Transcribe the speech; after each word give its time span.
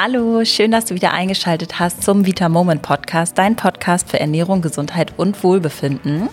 Hallo, 0.00 0.44
schön, 0.44 0.70
dass 0.70 0.84
du 0.84 0.94
wieder 0.94 1.12
eingeschaltet 1.12 1.80
hast 1.80 2.04
zum 2.04 2.24
Vita 2.24 2.48
Moment 2.48 2.82
Podcast, 2.82 3.36
dein 3.36 3.56
Podcast 3.56 4.08
für 4.08 4.20
Ernährung, 4.20 4.62
Gesundheit 4.62 5.12
und 5.16 5.42
Wohlbefinden. 5.42 6.28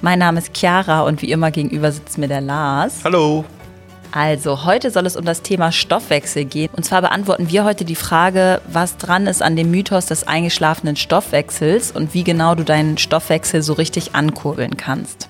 Mein 0.00 0.18
Name 0.18 0.40
ist 0.40 0.56
Chiara 0.56 1.02
und 1.02 1.22
wie 1.22 1.30
immer 1.30 1.52
gegenüber 1.52 1.92
sitzt 1.92 2.18
mir 2.18 2.26
der 2.26 2.40
Lars. 2.40 3.04
Hallo. 3.04 3.44
Also, 4.10 4.64
heute 4.64 4.90
soll 4.90 5.06
es 5.06 5.14
um 5.14 5.24
das 5.24 5.42
Thema 5.42 5.70
Stoffwechsel 5.70 6.46
gehen. 6.46 6.68
Und 6.76 6.82
zwar 6.82 7.00
beantworten 7.00 7.48
wir 7.48 7.62
heute 7.62 7.84
die 7.84 7.94
Frage, 7.94 8.60
was 8.66 8.96
dran 8.96 9.28
ist 9.28 9.40
an 9.40 9.54
dem 9.54 9.70
Mythos 9.70 10.06
des 10.06 10.26
eingeschlafenen 10.26 10.96
Stoffwechsels 10.96 11.92
und 11.92 12.12
wie 12.12 12.24
genau 12.24 12.56
du 12.56 12.64
deinen 12.64 12.98
Stoffwechsel 12.98 13.62
so 13.62 13.74
richtig 13.74 14.16
ankurbeln 14.16 14.76
kannst. 14.76 15.28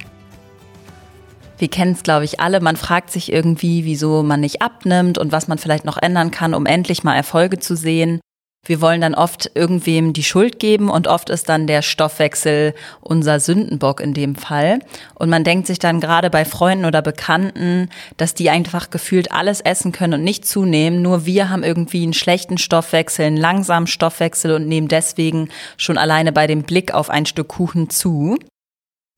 Wir 1.59 1.69
kennen 1.69 1.93
es, 1.93 2.03
glaube 2.03 2.25
ich, 2.25 2.41
alle. 2.41 2.61
Man 2.61 2.77
fragt 2.77 3.11
sich 3.11 3.33
irgendwie, 3.33 3.85
wieso 3.85 4.23
man 4.23 4.41
nicht 4.41 4.63
abnimmt 4.63 5.19
und 5.19 5.33
was 5.33 5.49
man 5.49 5.59
vielleicht 5.59 5.85
noch 5.85 5.97
ändern 6.01 6.31
kann, 6.31 6.55
um 6.55 6.67
endlich 6.67 7.05
mal 7.05 7.15
Erfolge 7.15 7.59
zu 7.59 7.77
sehen. 7.77 8.21
Wir 8.67 8.81
wollen 8.81 9.01
dann 9.01 9.15
oft 9.15 9.53
irgendwem 9.55 10.13
die 10.13 10.25
Schuld 10.25 10.59
geben 10.59 10.91
und 10.91 11.07
oft 11.07 11.31
ist 11.31 11.49
dann 11.49 11.69
der 11.69 11.83
Stoffwechsel 11.83 12.75
unser 13.01 13.39
Sündenbock 13.39 14.01
in 14.01 14.13
dem 14.13 14.35
Fall. 14.35 14.81
Und 15.15 15.31
man 15.31 15.45
denkt 15.45 15.69
sich 15.69 15.79
dann 15.79 16.01
gerade 16.01 16.31
bei 16.31 16.45
Freunden 16.45 16.85
oder 16.85 17.01
Bekannten, 17.01 17.91
dass 18.17 18.35
die 18.35 18.51
einfach 18.51 18.91
gefühlt 18.91 19.31
alles 19.31 19.61
essen 19.61 19.93
können 19.93 20.15
und 20.15 20.25
nicht 20.25 20.47
zunehmen. 20.47 21.01
Nur 21.01 21.27
wir 21.27 21.49
haben 21.49 21.63
irgendwie 21.63 22.03
einen 22.03 22.13
schlechten 22.13 22.59
Stoffwechsel, 22.59 23.27
einen 23.27 23.37
langsamen 23.37 23.87
Stoffwechsel 23.87 24.53
und 24.53 24.67
nehmen 24.67 24.89
deswegen 24.89 25.49
schon 25.77 25.97
alleine 25.97 26.33
bei 26.33 26.49
dem 26.49 26.65
Blick 26.65 26.93
auf 26.93 27.09
ein 27.09 27.27
Stück 27.27 27.49
Kuchen 27.49 27.89
zu. 27.89 28.37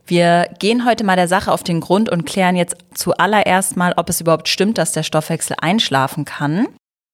Wir 0.08 0.48
gehen 0.58 0.86
heute 0.86 1.04
mal 1.04 1.16
der 1.16 1.28
Sache 1.28 1.52
auf 1.52 1.62
den 1.62 1.80
Grund 1.80 2.08
und 2.08 2.24
klären 2.24 2.56
jetzt 2.56 2.76
zuallererst 2.94 3.76
mal, 3.76 3.92
ob 3.98 4.08
es 4.08 4.22
überhaupt 4.22 4.48
stimmt, 4.48 4.78
dass 4.78 4.92
der 4.92 5.02
Stoffwechsel 5.02 5.54
einschlafen 5.60 6.24
kann 6.24 6.66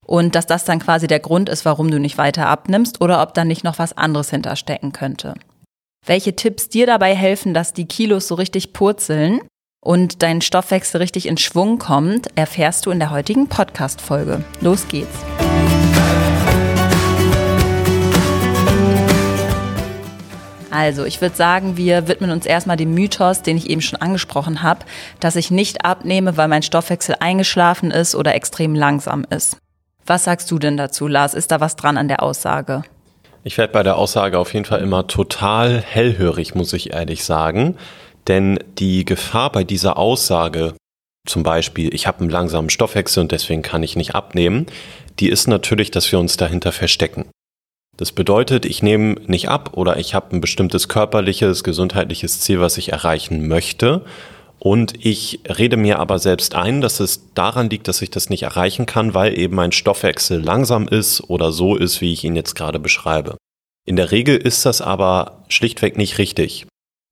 und 0.07 0.37
dass 0.37 0.47
das 0.47 0.65
dann 0.65 0.79
quasi 0.79 1.09
der 1.09 1.19
Grund 1.19 1.49
ist, 1.49 1.65
warum 1.65 1.91
du 1.91 1.99
nicht 1.99 2.19
weiter 2.19 2.47
abnimmst 2.47 3.01
oder 3.01 3.21
ob 3.21 3.35
da 3.35 3.45
nicht 3.45 3.65
noch 3.65 3.81
was 3.81 3.99
anderes 3.99 4.31
hinterstecken 4.31 4.93
könnte. 4.93 5.35
Welche 6.07 6.37
Tipps 6.37 6.69
dir 6.69 6.87
dabei 6.87 7.17
helfen, 7.17 7.53
dass 7.53 7.73
die 7.73 7.87
Kilos 7.87 8.29
so 8.29 8.37
richtig 8.37 8.73
purzeln 8.73 9.41
und 9.83 10.23
dein 10.23 10.41
Stoffwechsel 10.41 11.01
richtig 11.01 11.27
in 11.27 11.37
Schwung 11.37 11.79
kommt, 11.79 12.29
erfährst 12.37 12.87
du 12.87 12.93
in 12.93 13.01
der 13.01 13.11
heutigen 13.11 13.49
Podcast-Folge. 13.49 14.45
Los 14.61 14.87
geht's! 14.87 15.19
Also, 20.75 21.05
ich 21.05 21.21
würde 21.21 21.37
sagen, 21.37 21.77
wir 21.77 22.09
widmen 22.09 22.33
uns 22.33 22.47
erstmal 22.47 22.77
dem 22.77 22.95
Mythos, 22.95 23.43
den 23.43 23.57
ich 23.57 23.71
eben 23.71 23.81
schon 23.81 24.01
angesprochen 24.01 24.65
habe, 24.65 24.81
dass 25.21 25.37
ich 25.37 25.53
nicht 25.53 25.85
abnehme, 25.85 26.37
weil 26.37 26.49
mein 26.49 26.65
Stoffwechsel 26.65 27.15
eingeschlafen 27.21 27.93
ist 27.93 28.17
oder 28.17 28.35
extrem 28.35 28.75
langsam 28.75 29.25
ist. 29.31 29.57
Was 30.05 30.25
sagst 30.25 30.51
du 30.51 30.59
denn 30.59 30.77
dazu, 30.77 31.07
Lars? 31.07 31.35
Ist 31.35 31.53
da 31.53 31.61
was 31.61 31.77
dran 31.77 31.97
an 31.97 32.09
der 32.09 32.25
Aussage? 32.25 32.83
Ich 33.45 33.57
werde 33.57 33.73
bei 33.73 33.85
der 33.85 33.97
Aussage 33.97 34.37
auf 34.37 34.53
jeden 34.53 34.65
Fall 34.65 34.81
immer 34.81 35.07
total 35.07 35.81
hellhörig, 35.81 36.57
muss 36.57 36.73
ich 36.73 36.93
ehrlich 36.93 37.23
sagen. 37.23 37.77
Denn 38.27 38.59
die 38.79 39.05
Gefahr 39.05 39.53
bei 39.53 39.63
dieser 39.63 39.97
Aussage, 39.97 40.75
zum 41.25 41.45
Beispiel, 41.45 41.95
ich 41.95 42.09
habe 42.09 42.19
einen 42.19 42.31
langsamen 42.31 42.69
Stoffwechsel 42.69 43.21
und 43.23 43.31
deswegen 43.31 43.63
kann 43.63 43.85
ich 43.85 43.95
nicht 43.95 44.17
abnehmen, 44.17 44.67
die 45.21 45.29
ist 45.29 45.47
natürlich, 45.47 45.93
dass 45.93 46.11
wir 46.11 46.19
uns 46.19 46.37
dahinter 46.37 46.73
verstecken. 46.73 47.27
Das 47.97 48.13
bedeutet, 48.13 48.67
ich 48.67 48.83
nehme 48.83 49.17
nicht 49.27 49.49
ab 49.49 49.71
oder 49.75 49.99
ich 49.99 50.15
habe 50.15 50.35
ein 50.35 50.41
bestimmtes 50.41 50.89
körperliches, 50.89 51.63
gesundheitliches 51.63 52.41
Ziel, 52.41 52.61
was 52.61 52.77
ich 52.77 52.93
erreichen 52.93 53.47
möchte 53.47 54.05
und 54.65 55.05
ich 55.05 55.41
rede 55.47 55.77
mir 55.77 55.99
aber 55.99 56.19
selbst 56.19 56.55
ein, 56.55 56.81
dass 56.81 56.99
es 56.99 57.35
daran 57.35 57.69
liegt, 57.69 57.87
dass 57.87 58.01
ich 58.01 58.09
das 58.09 58.31
nicht 58.31 58.45
erreichen 58.45 58.87
kann, 58.87 59.13
weil 59.13 59.39
eben 59.39 59.55
mein 59.55 59.73
Stoffwechsel 59.73 60.43
langsam 60.43 60.89
ist 60.89 61.29
oder 61.29 61.53
so 61.53 61.77
ist, 61.77 62.01
wie 62.01 62.15
ich 62.15 62.25
ihn 62.25 62.35
jetzt 62.35 62.55
gerade 62.55 62.79
beschreibe. 62.79 63.37
In 63.87 63.97
der 63.97 64.11
Regel 64.11 64.39
ist 64.39 64.65
das 64.65 64.81
aber 64.81 65.45
schlichtweg 65.49 65.99
nicht 65.99 66.17
richtig. 66.17 66.67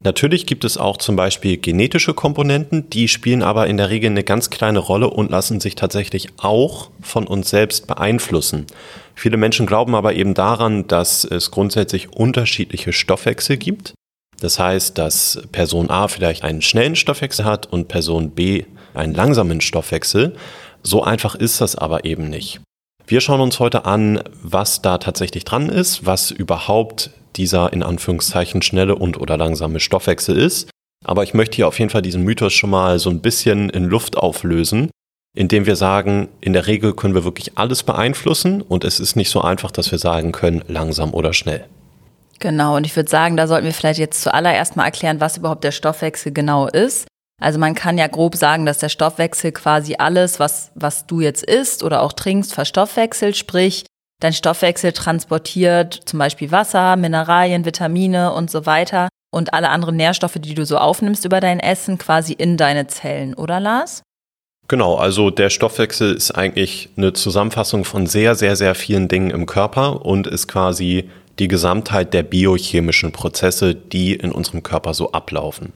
Natürlich 0.05 0.47
gibt 0.47 0.65
es 0.65 0.79
auch 0.79 0.97
zum 0.97 1.15
Beispiel 1.15 1.59
genetische 1.59 2.13
Komponenten, 2.13 2.91
die 2.91 3.07
spielen 3.07 3.43
aber 3.43 3.69
in 3.69 3.77
der 3.77 3.91
Regel 3.91 4.11
eine 4.11 4.25
ganz 4.25 4.51
kleine 4.51 4.81
Rolle 4.81 5.09
und 5.09 5.31
lassen 5.31 5.61
sich 5.61 5.77
tatsächlich 5.77 6.29
auch 6.39 6.91
von 7.01 7.27
uns 7.27 7.51
selbst 7.51 7.87
beeinflussen. 7.87 8.67
Viele 9.15 9.37
Menschen 9.37 9.67
glauben 9.67 9.95
aber 9.95 10.15
eben 10.15 10.35
daran, 10.35 10.89
dass 10.89 11.25
es 11.25 11.51
grundsätzlich 11.51 12.13
unterschiedliche 12.13 12.93
Stoffwechsel 12.93 13.59
gibt 13.59 13.95
das 14.43 14.59
heißt, 14.59 14.99
dass 14.99 15.41
Person 15.53 15.89
A 15.89 16.09
vielleicht 16.09 16.43
einen 16.43 16.63
schnellen 16.63 16.97
Stoffwechsel 16.97 17.45
hat 17.45 17.67
und 17.67 17.87
Person 17.87 18.33
B 18.33 18.65
einen 18.93 19.15
langsamen 19.15 19.61
Stoffwechsel. 19.61 20.35
So 20.83 21.05
einfach 21.05 21.37
ist 21.37 21.61
das 21.61 21.77
aber 21.77 22.05
eben 22.05 22.29
nicht. 22.29 22.61
Wir 23.07 23.21
schauen 23.21 23.41
uns 23.41 23.61
heute 23.61 23.85
an, 23.85 24.21
was 24.43 24.83
da 24.83 24.99
tatsächlich 24.99 25.45
dran 25.45 25.69
ist, 25.69 26.07
was 26.07 26.33
überhaupt 26.33 27.11
dieser 27.37 27.73
in 27.73 27.83
Anführungszeichen 27.83 28.63
schnelle 28.63 28.97
und 28.97 29.21
oder 29.21 29.37
langsame 29.37 29.81
Stoffwechsel 29.81 30.37
ist. 30.37 30.71
Aber 31.05 31.23
ich 31.23 31.35
möchte 31.35 31.57
hier 31.57 31.69
auf 31.69 31.79
jeden 31.79 31.91
Fall 31.91 32.03
diesen 32.03 32.23
Mythos 32.23 32.53
schon 32.53 32.71
mal 32.71 32.99
so 32.99 33.11
ein 33.11 33.21
bisschen 33.21 33.71
in 33.71 33.85
Luft 33.85 34.17
auflösen, 34.17 34.91
indem 35.35 35.67
wir 35.67 35.77
sagen, 35.77 36.29
in 36.41 36.53
der 36.53 36.67
Regel 36.67 36.95
können 36.95 37.15
wir 37.15 37.25
wirklich 37.25 37.59
alles 37.59 37.83
beeinflussen 37.83 38.63
und 38.63 38.85
es 38.85 39.01
ist 39.01 39.17
nicht 39.17 39.31
so 39.31 39.41
einfach, 39.41 39.71
dass 39.71 39.91
wir 39.91 39.99
sagen 39.99 40.33
können, 40.33 40.63
langsam 40.69 41.15
oder 41.15 41.33
schnell. 41.33 41.65
Genau, 42.39 42.77
und 42.77 42.87
ich 42.87 42.97
würde 42.97 43.11
sagen, 43.11 43.37
da 43.37 43.47
sollten 43.47 43.67
wir 43.67 43.73
vielleicht 43.73 44.01
jetzt 44.01 44.23
zuallererst 44.23 44.77
mal 44.77 44.85
erklären, 44.85 45.21
was 45.21 45.37
überhaupt 45.37 45.65
der 45.65 45.71
Stoffwechsel 45.71 46.33
genau 46.33 46.67
ist. 46.67 47.07
Also 47.41 47.59
man 47.59 47.75
kann 47.75 47.99
ja 47.99 48.07
grob 48.07 48.37
sagen, 48.37 48.67
dass 48.67 48.79
der 48.79 48.89
Stoffwechsel 48.89 49.53
quasi 49.53 49.97
alles, 49.99 50.39
was, 50.39 50.71
was 50.75 51.07
du 51.07 51.21
jetzt 51.21 51.45
isst 51.45 51.83
oder 51.83 52.03
auch 52.03 52.13
trinkst, 52.13 52.55
verstoffwechselt, 52.55 53.37
sprich, 53.37 53.85
dein 54.23 54.33
Stoffwechsel 54.33 54.93
transportiert 54.93 56.01
zum 56.07 56.19
Beispiel 56.19 56.51
Wasser, 56.51 56.97
Mineralien, 56.97 57.65
Vitamine 57.65 58.33
und 58.33 58.51
so 58.51 58.67
weiter 58.67 59.09
und 59.33 59.55
alle 59.55 59.71
anderen 59.71 59.97
Nährstoffe, 59.97 60.39
die 60.39 60.55
du 60.55 60.65
so 60.65 60.79
aufnimmst 60.79 61.25
über 61.25 61.41
dein 61.41 61.59
Essen, 61.59 61.99
quasi 61.99 62.33
in 62.33 62.57
deine 62.57 62.87
Zellen, 62.87 63.35
oder 63.35 63.61
Lars? 63.61 64.03
Genau, 64.69 64.97
also 64.97 65.31
der 65.31 65.51
Stoffwechsel 65.51 66.15
ist 66.15 66.31
eigentlich 66.31 66.91
eine 66.97 67.13
Zusammenfassung 67.13 67.85
von 67.85 68.07
sehr, 68.07 68.35
sehr, 68.35 68.57
sehr 68.57 68.75
vielen 68.75 69.09
Dingen 69.09 69.31
im 69.31 69.47
Körper 69.47 70.05
und 70.05 70.27
ist 70.27 70.47
quasi 70.49 71.11
die 71.39 71.49
Gesamtheit 71.49 72.15
der 72.15 72.23
biochemischen 72.23 73.11
Prozesse, 73.11 73.75
die 73.75 74.15
in 74.15 74.33
unserem 74.33 74.63
Körper 74.63 74.95
so 74.95 75.13
ablaufen. 75.13 75.73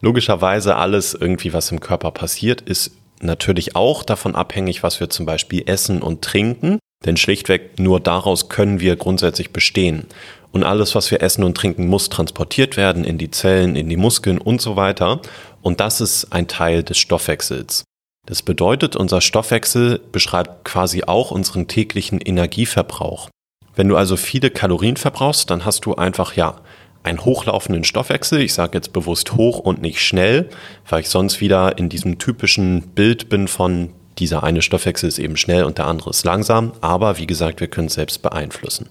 Logischerweise 0.00 0.76
alles 0.76 1.14
irgendwie, 1.14 1.52
was 1.52 1.70
im 1.70 1.80
Körper 1.80 2.10
passiert, 2.10 2.60
ist 2.62 2.92
natürlich 3.20 3.76
auch 3.76 4.02
davon 4.02 4.34
abhängig, 4.34 4.82
was 4.82 4.98
wir 5.00 5.08
zum 5.08 5.24
Beispiel 5.24 5.62
essen 5.66 6.02
und 6.02 6.22
trinken, 6.22 6.78
denn 7.04 7.16
schlichtweg 7.16 7.78
nur 7.78 8.00
daraus 8.00 8.48
können 8.48 8.80
wir 8.80 8.96
grundsätzlich 8.96 9.52
bestehen. 9.52 10.06
Und 10.52 10.62
alles, 10.62 10.94
was 10.94 11.10
wir 11.10 11.20
essen 11.20 11.42
und 11.42 11.56
trinken, 11.56 11.88
muss 11.88 12.08
transportiert 12.08 12.76
werden 12.76 13.04
in 13.04 13.18
die 13.18 13.30
Zellen, 13.30 13.74
in 13.74 13.88
die 13.88 13.96
Muskeln 13.96 14.38
und 14.38 14.60
so 14.60 14.76
weiter. 14.76 15.20
Und 15.62 15.80
das 15.80 16.00
ist 16.00 16.32
ein 16.32 16.46
Teil 16.46 16.82
des 16.84 16.98
Stoffwechsels. 16.98 17.84
Das 18.26 18.42
bedeutet, 18.42 18.96
unser 18.96 19.20
Stoffwechsel 19.20 20.00
beschreibt 20.12 20.64
quasi 20.64 21.02
auch 21.04 21.30
unseren 21.30 21.66
täglichen 21.66 22.20
Energieverbrauch. 22.20 23.28
Wenn 23.74 23.88
du 23.88 23.96
also 23.96 24.16
viele 24.16 24.50
Kalorien 24.50 24.96
verbrauchst, 24.96 25.50
dann 25.50 25.64
hast 25.64 25.84
du 25.86 25.96
einfach 25.96 26.34
ja 26.34 26.56
einen 27.02 27.24
hochlaufenden 27.24 27.84
Stoffwechsel. 27.84 28.40
Ich 28.40 28.54
sage 28.54 28.78
jetzt 28.78 28.92
bewusst 28.92 29.34
hoch 29.34 29.58
und 29.58 29.82
nicht 29.82 30.00
schnell, 30.00 30.48
weil 30.88 31.00
ich 31.00 31.08
sonst 31.08 31.40
wieder 31.40 31.76
in 31.78 31.88
diesem 31.88 32.18
typischen 32.18 32.82
Bild 32.94 33.28
bin 33.28 33.46
von 33.46 33.90
dieser 34.18 34.42
eine 34.42 34.62
Stoffwechsel 34.62 35.08
ist 35.08 35.18
eben 35.18 35.36
schnell 35.36 35.64
und 35.64 35.78
der 35.78 35.86
andere 35.86 36.10
ist 36.10 36.24
langsam. 36.24 36.72
Aber 36.80 37.18
wie 37.18 37.26
gesagt, 37.26 37.60
wir 37.60 37.68
können 37.68 37.88
es 37.88 37.94
selbst 37.94 38.22
beeinflussen. 38.22 38.88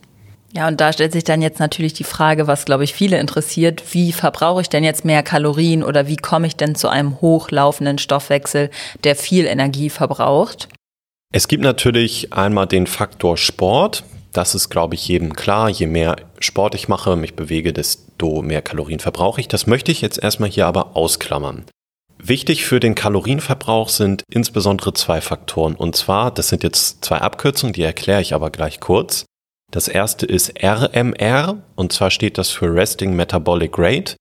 Ja, 0.56 0.68
und 0.68 0.80
da 0.80 0.94
stellt 0.94 1.14
sich 1.14 1.24
dann 1.24 1.42
jetzt 1.42 1.60
natürlich 1.60 1.94
die 1.94 2.04
Frage, 2.04 2.46
was 2.46 2.66
glaube 2.66 2.84
ich 2.84 2.94
viele 2.94 3.20
interessiert, 3.20 3.84
wie 3.92 4.12
verbrauche 4.12 4.62
ich 4.62 4.70
denn 4.70 4.84
jetzt 4.84 5.04
mehr 5.04 5.24
Kalorien 5.24 5.84
oder 5.84 6.08
wie 6.08 6.16
komme 6.16 6.46
ich 6.46 6.56
denn 6.56 6.76
zu 6.76 6.90
einem 6.90 7.20
hochlaufenden 7.22 7.98
Stoffwechsel, 7.98 8.70
der 9.04 9.16
viel 9.16 9.46
Energie 9.46 9.90
verbraucht? 9.90 10.70
Es 11.32 11.48
gibt 11.48 11.64
natürlich 11.64 12.34
einmal 12.34 12.68
den 12.68 12.86
Faktor 12.86 13.38
Sport. 13.38 14.04
Das 14.32 14.54
ist, 14.54 14.70
glaube 14.70 14.94
ich, 14.94 15.08
jedem 15.08 15.34
klar. 15.36 15.70
Je 15.70 15.88
mehr 15.88 16.18
Sport 16.40 16.76
ich 16.76 16.88
mache, 16.88 17.16
mich 17.16 17.36
bewege, 17.36 17.74
desto 17.74 18.44
mehr 18.44 18.62
Kalorien 18.62 19.00
verbrauche 19.00 19.42
ich. 19.42 19.48
Das 19.48 19.66
möchte 19.66 19.92
ich 19.92 20.02
jetzt 20.02 20.22
erstmal 20.22 20.52
hier 20.52 20.68
aber 20.68 20.96
ausklammern. 20.96 21.66
Wichtig 22.26 22.66
für 22.66 22.80
den 22.80 22.96
Kalorienverbrauch 22.96 23.90
sind 23.90 24.24
insbesondere 24.32 24.94
zwei 24.94 25.20
Faktoren. 25.20 25.76
Und 25.76 25.96
zwar, 25.96 26.32
das 26.32 26.48
sind 26.48 26.64
jetzt 26.64 27.04
zwei 27.04 27.18
Abkürzungen, 27.18 27.74
die 27.74 27.84
erkläre 27.84 28.22
ich 28.22 28.34
aber 28.34 28.50
gleich 28.50 28.80
kurz. 28.80 29.26
Das 29.72 29.88
erste 29.88 30.26
ist 30.26 30.54
RMR 30.64 31.62
und 31.76 31.92
zwar 31.92 32.12
steht 32.12 32.38
das 32.38 32.50
für 32.50 32.74
Resting 32.74 33.16
Metabolic 33.16 33.78
Rate. 33.78 34.16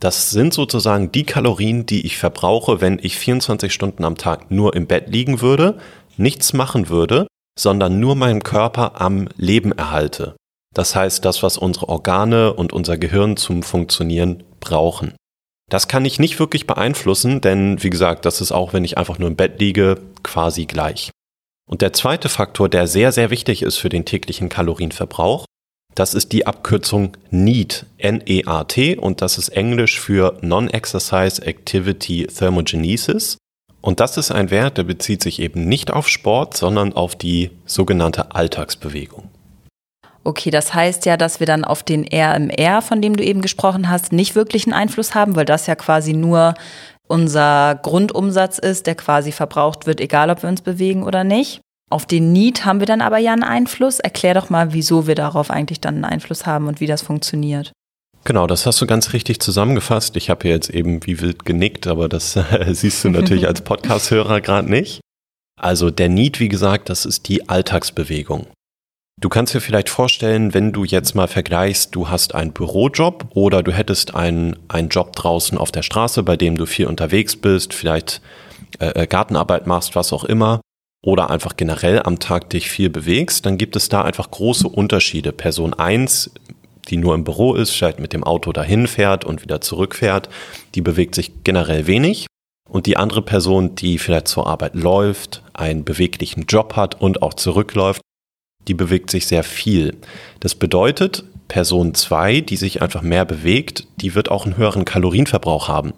Das 0.00 0.30
sind 0.30 0.52
sozusagen 0.52 1.10
die 1.12 1.24
Kalorien, 1.24 1.86
die 1.86 2.04
ich 2.04 2.18
verbrauche, 2.18 2.82
wenn 2.82 2.98
ich 3.00 3.16
24 3.16 3.72
Stunden 3.72 4.04
am 4.04 4.16
Tag 4.16 4.50
nur 4.50 4.76
im 4.76 4.86
Bett 4.86 5.08
liegen 5.08 5.40
würde, 5.40 5.78
nichts 6.18 6.52
machen 6.52 6.90
würde 6.90 7.26
sondern 7.58 7.98
nur 7.98 8.14
meinem 8.14 8.42
Körper 8.42 9.00
am 9.00 9.28
Leben 9.36 9.72
erhalte. 9.72 10.36
Das 10.74 10.94
heißt, 10.94 11.24
das, 11.24 11.42
was 11.42 11.56
unsere 11.56 11.88
Organe 11.88 12.52
und 12.52 12.72
unser 12.72 12.98
Gehirn 12.98 13.36
zum 13.36 13.62
Funktionieren 13.62 14.44
brauchen. 14.60 15.14
Das 15.68 15.88
kann 15.88 16.04
ich 16.04 16.20
nicht 16.20 16.38
wirklich 16.38 16.66
beeinflussen, 16.66 17.40
denn 17.40 17.82
wie 17.82 17.90
gesagt, 17.90 18.24
das 18.24 18.40
ist 18.40 18.52
auch, 18.52 18.72
wenn 18.72 18.84
ich 18.84 18.98
einfach 18.98 19.18
nur 19.18 19.28
im 19.28 19.36
Bett 19.36 19.60
liege, 19.60 20.00
quasi 20.22 20.66
gleich. 20.66 21.10
Und 21.68 21.82
der 21.82 21.92
zweite 21.92 22.28
Faktor, 22.28 22.68
der 22.68 22.86
sehr, 22.86 23.10
sehr 23.10 23.30
wichtig 23.30 23.62
ist 23.62 23.76
für 23.76 23.88
den 23.88 24.04
täglichen 24.04 24.48
Kalorienverbrauch, 24.48 25.44
das 25.96 26.14
ist 26.14 26.32
die 26.32 26.46
Abkürzung 26.46 27.16
NEAT, 27.30 27.86
N-E-A-T, 27.96 28.96
und 28.98 29.22
das 29.22 29.38
ist 29.38 29.48
Englisch 29.48 29.98
für 29.98 30.38
Non-Exercise 30.42 31.42
Activity 31.42 32.26
Thermogenesis. 32.26 33.38
Und 33.80 34.00
das 34.00 34.18
ist 34.18 34.30
ein 34.30 34.50
Wert, 34.50 34.78
der 34.78 34.84
bezieht 34.84 35.22
sich 35.22 35.40
eben 35.40 35.66
nicht 35.68 35.90
auf 35.90 36.08
Sport, 36.08 36.56
sondern 36.56 36.92
auf 36.92 37.16
die 37.16 37.50
sogenannte 37.64 38.34
Alltagsbewegung. 38.34 39.30
Okay, 40.26 40.50
das 40.50 40.74
heißt 40.74 41.06
ja, 41.06 41.16
dass 41.16 41.38
wir 41.38 41.46
dann 41.46 41.64
auf 41.64 41.84
den 41.84 42.04
RMR, 42.04 42.82
von 42.82 43.00
dem 43.00 43.14
du 43.16 43.22
eben 43.22 43.42
gesprochen 43.42 43.88
hast, 43.88 44.12
nicht 44.12 44.34
wirklich 44.34 44.66
einen 44.66 44.72
Einfluss 44.72 45.14
haben, 45.14 45.36
weil 45.36 45.44
das 45.44 45.68
ja 45.68 45.76
quasi 45.76 46.14
nur 46.14 46.54
unser 47.06 47.78
Grundumsatz 47.80 48.58
ist, 48.58 48.88
der 48.88 48.96
quasi 48.96 49.30
verbraucht 49.30 49.86
wird, 49.86 50.00
egal 50.00 50.28
ob 50.30 50.42
wir 50.42 50.50
uns 50.50 50.62
bewegen 50.62 51.04
oder 51.04 51.22
nicht. 51.22 51.60
Auf 51.90 52.06
den 52.06 52.32
Need 52.32 52.64
haben 52.64 52.80
wir 52.80 52.88
dann 52.88 53.02
aber 53.02 53.18
ja 53.18 53.32
einen 53.32 53.44
Einfluss. 53.44 54.00
Erklär 54.00 54.34
doch 54.34 54.50
mal, 54.50 54.72
wieso 54.72 55.06
wir 55.06 55.14
darauf 55.14 55.48
eigentlich 55.48 55.80
dann 55.80 55.94
einen 55.94 56.04
Einfluss 56.04 56.44
haben 56.44 56.66
und 56.66 56.80
wie 56.80 56.88
das 56.88 57.02
funktioniert. 57.02 57.70
Genau, 58.24 58.48
das 58.48 58.66
hast 58.66 58.80
du 58.80 58.86
ganz 58.88 59.12
richtig 59.12 59.38
zusammengefasst. 59.38 60.16
Ich 60.16 60.28
habe 60.28 60.48
jetzt 60.48 60.70
eben 60.70 61.06
wie 61.06 61.20
wild 61.20 61.44
genickt, 61.44 61.86
aber 61.86 62.08
das 62.08 62.34
äh, 62.34 62.42
siehst 62.74 63.04
du 63.04 63.10
natürlich 63.10 63.46
als 63.46 63.60
Podcast-Hörer 63.60 64.40
gerade 64.40 64.68
nicht. 64.68 64.98
Also 65.56 65.92
der 65.92 66.08
Need, 66.08 66.40
wie 66.40 66.48
gesagt, 66.48 66.88
das 66.88 67.06
ist 67.06 67.28
die 67.28 67.48
Alltagsbewegung. 67.48 68.48
Du 69.18 69.30
kannst 69.30 69.54
dir 69.54 69.62
vielleicht 69.62 69.88
vorstellen, 69.88 70.52
wenn 70.52 70.72
du 70.72 70.84
jetzt 70.84 71.14
mal 71.14 71.26
vergleichst, 71.26 71.94
du 71.94 72.10
hast 72.10 72.34
einen 72.34 72.52
Bürojob 72.52 73.28
oder 73.30 73.62
du 73.62 73.72
hättest 73.72 74.14
einen, 74.14 74.56
einen 74.68 74.90
Job 74.90 75.16
draußen 75.16 75.56
auf 75.56 75.72
der 75.72 75.80
Straße, 75.80 76.22
bei 76.22 76.36
dem 76.36 76.58
du 76.58 76.66
viel 76.66 76.86
unterwegs 76.86 77.34
bist, 77.34 77.72
vielleicht 77.72 78.20
äh, 78.78 78.88
äh, 78.88 79.06
Gartenarbeit 79.06 79.66
machst, 79.66 79.94
was 79.94 80.12
auch 80.12 80.24
immer, 80.24 80.60
oder 81.02 81.30
einfach 81.30 81.56
generell 81.56 82.02
am 82.02 82.18
Tag 82.18 82.50
dich 82.50 82.68
viel 82.68 82.90
bewegst, 82.90 83.46
dann 83.46 83.56
gibt 83.56 83.74
es 83.74 83.88
da 83.88 84.02
einfach 84.02 84.30
große 84.30 84.68
Unterschiede. 84.68 85.32
Person 85.32 85.72
1, 85.72 86.32
die 86.88 86.98
nur 86.98 87.14
im 87.14 87.24
Büro 87.24 87.54
ist, 87.54 87.70
vielleicht 87.70 88.00
mit 88.00 88.12
dem 88.12 88.22
Auto 88.22 88.52
dahin 88.52 88.86
fährt 88.86 89.24
und 89.24 89.40
wieder 89.40 89.62
zurückfährt, 89.62 90.28
die 90.74 90.82
bewegt 90.82 91.14
sich 91.14 91.42
generell 91.42 91.86
wenig. 91.86 92.26
Und 92.68 92.84
die 92.84 92.98
andere 92.98 93.22
Person, 93.22 93.76
die 93.76 93.96
vielleicht 93.96 94.28
zur 94.28 94.46
Arbeit 94.46 94.74
läuft, 94.74 95.42
einen 95.54 95.84
beweglichen 95.84 96.44
Job 96.46 96.76
hat 96.76 97.00
und 97.00 97.22
auch 97.22 97.32
zurückläuft, 97.32 98.02
die 98.68 98.74
bewegt 98.74 99.10
sich 99.10 99.26
sehr 99.26 99.42
viel. 99.42 99.96
Das 100.40 100.54
bedeutet, 100.54 101.24
Person 101.48 101.94
2, 101.94 102.40
die 102.40 102.56
sich 102.56 102.82
einfach 102.82 103.02
mehr 103.02 103.24
bewegt, 103.24 103.86
die 103.96 104.14
wird 104.14 104.30
auch 104.30 104.44
einen 104.44 104.56
höheren 104.56 104.84
Kalorienverbrauch 104.84 105.68
haben. 105.68 105.94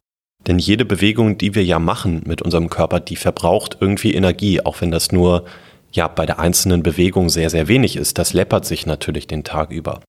Denn 0.46 0.58
jede 0.58 0.84
Bewegung, 0.84 1.38
die 1.38 1.54
wir 1.54 1.64
ja 1.64 1.78
machen 1.78 2.22
mit 2.26 2.42
unserem 2.42 2.70
Körper, 2.70 3.00
die 3.00 3.16
verbraucht 3.16 3.78
irgendwie 3.80 4.14
Energie, 4.14 4.60
auch 4.60 4.80
wenn 4.80 4.90
das 4.90 5.12
nur 5.12 5.44
ja 5.92 6.08
bei 6.08 6.26
der 6.26 6.38
einzelnen 6.38 6.82
Bewegung 6.82 7.28
sehr, 7.28 7.50
sehr 7.50 7.68
wenig 7.68 7.96
ist. 7.96 8.18
Das 8.18 8.32
läppert 8.32 8.64
sich 8.64 8.86
natürlich 8.86 9.26
den 9.26 9.44
Tag 9.44 9.70
über. 9.70 10.00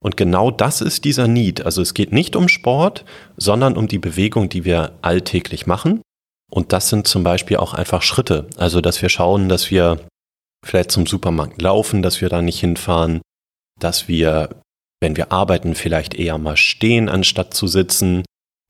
Und 0.00 0.16
genau 0.16 0.50
das 0.50 0.80
ist 0.80 1.04
dieser 1.04 1.26
Need. 1.26 1.64
Also 1.64 1.82
es 1.82 1.94
geht 1.94 2.12
nicht 2.12 2.36
um 2.36 2.48
Sport, 2.48 3.04
sondern 3.36 3.76
um 3.76 3.88
die 3.88 3.98
Bewegung, 3.98 4.48
die 4.48 4.64
wir 4.64 4.92
alltäglich 5.02 5.66
machen. 5.66 6.02
Und 6.50 6.72
das 6.72 6.88
sind 6.88 7.06
zum 7.08 7.24
Beispiel 7.24 7.56
auch 7.56 7.74
einfach 7.74 8.02
Schritte. 8.02 8.46
Also 8.56 8.80
dass 8.80 9.02
wir 9.02 9.08
schauen, 9.08 9.48
dass 9.48 9.70
wir 9.70 9.98
vielleicht 10.64 10.90
zum 10.90 11.06
Supermarkt 11.06 11.60
laufen, 11.62 12.02
dass 12.02 12.20
wir 12.20 12.28
da 12.28 12.42
nicht 12.42 12.60
hinfahren, 12.60 13.20
dass 13.78 14.08
wir, 14.08 14.60
wenn 15.00 15.16
wir 15.16 15.32
arbeiten, 15.32 15.74
vielleicht 15.74 16.14
eher 16.14 16.38
mal 16.38 16.56
stehen, 16.56 17.08
anstatt 17.08 17.54
zu 17.54 17.66
sitzen, 17.66 18.24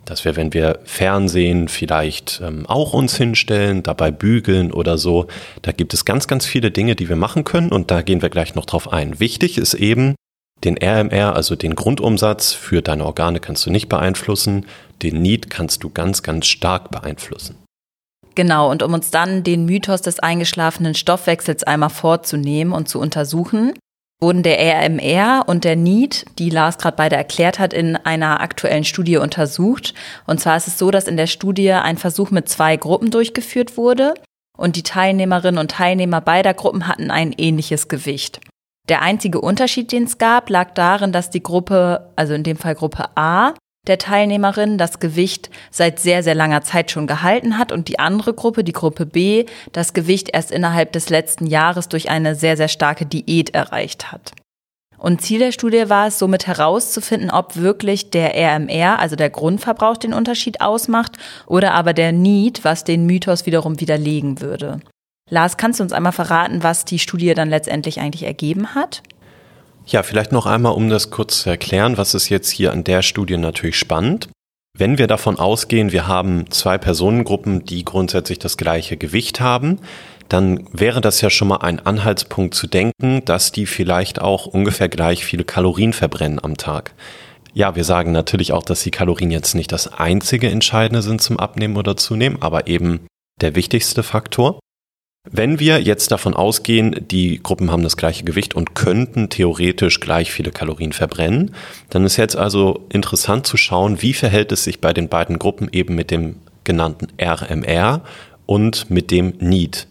dass 0.05 0.25
wir, 0.25 0.37
wenn 0.37 0.55
wir 0.55 0.81
Fernsehen, 0.85 1.69
vielleicht 1.69 2.41
ähm, 2.43 2.67
auch 2.67 2.95
uns 2.95 3.17
hinstellen, 3.17 3.83
dabei 3.83 4.11
bügeln 4.11 4.73
oder 4.73 4.97
so. 4.97 5.27
Da 5.63 5.73
gibt 5.73 5.93
es 5.93 6.05
ganz, 6.05 6.27
ganz 6.27 6.47
viele 6.47 6.71
Dinge, 6.71 6.97
die 6.97 7.09
wir 7.09 7.17
machen 7.17 7.45
können 7.45 7.71
und 7.71 7.91
da 7.91 8.03
gehen 8.03 8.23
wir 8.23 8.31
gleich 8.31 8.55
noch 8.55 8.65
drauf 8.65 8.93
ein. 8.93 9.21
Wichtig 9.21 9.59
ist 9.59 9.75
eben, 9.75 10.15
den 10.65 10.77
RMR, 10.77 11.37
also 11.37 11.55
den 11.55 11.75
Grundumsatz 11.77 12.53
für 12.53 12.83
deine 12.83 13.05
Organe 13.05 13.39
kannst 13.39 13.65
du 13.67 13.71
nicht 13.71 13.89
beeinflussen, 13.89 14.67
den 15.03 15.23
Need 15.23 15.51
kannst 15.51 15.85
du 15.85 15.91
ganz, 15.91 16.23
ganz 16.23 16.47
stark 16.47 16.91
beeinflussen. 16.91 17.57
Genau, 18.35 18.71
und 18.71 18.83
um 18.83 18.95
uns 18.95 19.11
dann 19.11 19.43
den 19.43 19.65
Mythos 19.65 20.03
des 20.03 20.21
eingeschlafenen 20.21 20.95
Stoffwechsels 20.95 21.65
einmal 21.65 21.91
vorzunehmen 21.91 22.73
und 22.73 22.89
zu 22.89 23.01
untersuchen, 23.01 23.73
wurden 24.21 24.43
der 24.43 24.59
RMR 24.59 25.45
und 25.47 25.65
der 25.65 25.77
NEAT, 25.77 26.25
die 26.39 26.51
Lars 26.51 26.79
gerade 26.79 26.97
beide 26.97 27.17
erklärt 27.17 27.59
hat, 27.59 27.73
in 27.73 27.97
einer 27.97 28.41
aktuellen 28.41 28.85
Studie 28.85 29.17
untersucht. 29.17 29.95
Und 30.27 30.41
zwar 30.41 30.57
ist 30.57 30.67
es 30.67 30.79
so, 30.79 30.91
dass 30.91 31.07
in 31.07 31.17
der 31.17 31.29
Studie 31.29 31.73
ein 31.73 31.99
Versuch 31.99 32.31
mit 32.31 32.49
zwei 32.49 32.77
Gruppen 32.77 33.11
durchgeführt 33.11 33.77
wurde 33.77 34.15
und 34.57 34.75
die 34.75 34.83
Teilnehmerinnen 34.83 35.59
und 35.59 35.71
Teilnehmer 35.71 36.21
beider 36.21 36.53
Gruppen 36.53 36.89
hatten 36.89 37.11
ein 37.11 37.33
ähnliches 37.33 37.89
Gewicht. 37.89 38.41
Der 38.89 39.03
einzige 39.03 39.41
Unterschied, 39.41 39.93
den 39.93 40.05
es 40.05 40.19
gab, 40.19 40.51
lag 40.51 40.73
darin, 40.75 41.13
dass 41.13 41.31
die 41.31 41.43
Gruppe, 41.43 42.11
also 42.17 42.35
in 42.35 42.43
dem 42.43 42.57
Fall 42.57 42.75
Gruppe 42.75 43.17
A, 43.17 43.55
der 43.89 43.99
Teilnehmerin 43.99 44.79
das 44.79 45.01
Gewicht 45.01 45.51
seit 45.71 45.99
sehr, 45.99 46.23
sehr 46.23 46.35
langer 46.35 46.63
Zeit 46.63 46.91
schon 46.91 47.07
gehalten 47.07 47.59
hat 47.59 47.73
und 47.73 47.89
die 47.89 47.99
andere 47.99 48.35
Gruppe, 48.35 48.65
die 48.65 48.73
Gruppe 48.73 49.07
B, 49.07 49.47
das 49.73 49.95
Gewicht 49.95 50.31
erst 50.33 50.51
innerhalb 50.51 50.93
des 50.93 51.11
letzten 51.11 51.47
Jahres 51.47 51.89
durch 51.89 52.11
eine 52.11 52.35
sehr, 52.35 52.57
sehr 52.57 52.69
starke 52.69 53.07
Diät 53.07 53.51
erreicht 53.51 54.13
hat. 54.13 54.33
Und 54.99 55.23
Ziel 55.23 55.39
der 55.39 55.53
Studie 55.53 55.89
war 55.89 56.09
es, 56.09 56.19
somit 56.19 56.49
herauszufinden, 56.49 57.31
ob 57.31 57.57
wirklich 57.57 58.11
der 58.11 58.35
RMR, 58.35 58.99
also 58.99 59.15
der 59.15 59.31
Grundverbrauch, 59.31 59.97
den 59.97 60.13
Unterschied 60.13 60.61
ausmacht 60.61 61.13
oder 61.47 61.73
aber 61.73 61.95
der 61.95 62.11
Need, 62.13 62.65
was 62.65 62.83
den 62.83 63.07
Mythos 63.07 63.47
wiederum 63.47 63.81
widerlegen 63.81 64.41
würde. 64.41 64.81
Lars, 65.31 65.57
kannst 65.57 65.79
du 65.79 65.85
uns 65.85 65.93
einmal 65.93 66.13
verraten, 66.13 66.63
was 66.63 66.85
die 66.85 66.99
Studie 66.99 67.35
dann 67.35 67.51
letztendlich 67.51 68.01
eigentlich 68.01 68.25
ergeben 68.25 68.75
hat? 68.75 69.03
Ja, 69.91 70.03
vielleicht 70.03 70.33
noch 70.33 70.45
einmal, 70.45 70.75
um 70.75 70.91
das 70.91 71.09
kurz 71.09 71.41
zu 71.41 71.49
erklären, 71.49 71.97
was 71.97 72.13
ist 72.13 72.29
jetzt 72.29 72.51
hier 72.51 72.73
an 72.73 72.85
der 72.85 73.01
Studie 73.01 73.39
natürlich 73.39 73.79
spannend. 73.79 74.29
Wenn 74.77 74.99
wir 74.99 75.07
davon 75.07 75.39
ausgehen, 75.39 75.93
wir 75.93 76.07
haben 76.07 76.51
zwei 76.51 76.77
Personengruppen, 76.77 77.65
die 77.65 77.87
grundsätzlich 77.87 78.39
das 78.39 78.59
gleiche 78.59 78.99
Gewicht 78.99 79.41
haben, 79.41 79.79
dann 80.29 80.69
wäre 80.73 81.01
das 81.01 81.23
ja 81.23 81.31
schon 81.31 81.49
mal 81.49 81.63
ein 81.63 81.81
Anhaltspunkt 81.81 82.55
zu 82.55 82.67
denken, 82.67 83.25
dass 83.25 83.51
die 83.51 83.65
vielleicht 83.65 84.21
auch 84.21 84.45
ungefähr 84.45 84.91
gleich 84.91 85.25
viele 85.25 85.45
Kalorien 85.45 85.95
verbrennen 85.95 86.39
am 86.39 86.59
Tag. 86.59 86.95
Ja, 87.55 87.75
wir 87.75 87.85
sagen 87.85 88.13
natürlich 88.13 88.53
auch, 88.53 88.63
dass 88.65 88.83
die 88.83 88.91
Kalorien 88.91 89.31
jetzt 89.31 89.55
nicht 89.55 89.73
das 89.73 89.91
einzige 89.91 90.51
Entscheidende 90.51 91.01
sind 91.01 91.23
zum 91.23 91.39
Abnehmen 91.39 91.79
oder 91.79 91.97
Zunehmen, 91.97 92.43
aber 92.43 92.67
eben 92.67 93.07
der 93.41 93.55
wichtigste 93.55 94.03
Faktor. 94.03 94.61
Wenn 95.31 95.61
wir 95.61 95.81
jetzt 95.83 96.11
davon 96.11 96.35
ausgehen, 96.35 97.05
die 97.11 97.41
Gruppen 97.43 97.71
haben 97.71 97.83
das 97.83 97.97
gleiche 97.97 98.25
Gewicht 98.25 98.55
und 98.55 98.75
könnten 98.75 99.29
theoretisch 99.29 100.01
gleich 100.01 100.33
viele 100.33 100.51
Kalorien 100.51 100.93
verbrennen, 100.93 101.55
dann 101.91 102.05
ist 102.05 102.17
jetzt 102.17 102.37
also 102.37 102.87
interessant 102.91 103.47
zu 103.47 103.57
schauen, 103.57 104.01
wie 104.01 104.15
verhält 104.15 104.53
es 104.53 104.65
sich 104.65 104.81
bei 104.81 104.93
den 104.93 105.09
beiden 105.09 105.39
Gruppen 105.39 105.69
eben 105.73 105.95
mit 105.95 106.11
dem 106.11 106.37
genannten 106.65 107.09
RMR 107.21 108.03
und 108.47 108.91
mit 108.91 109.11
dem 109.11 109.35
NEAT. 109.39 109.87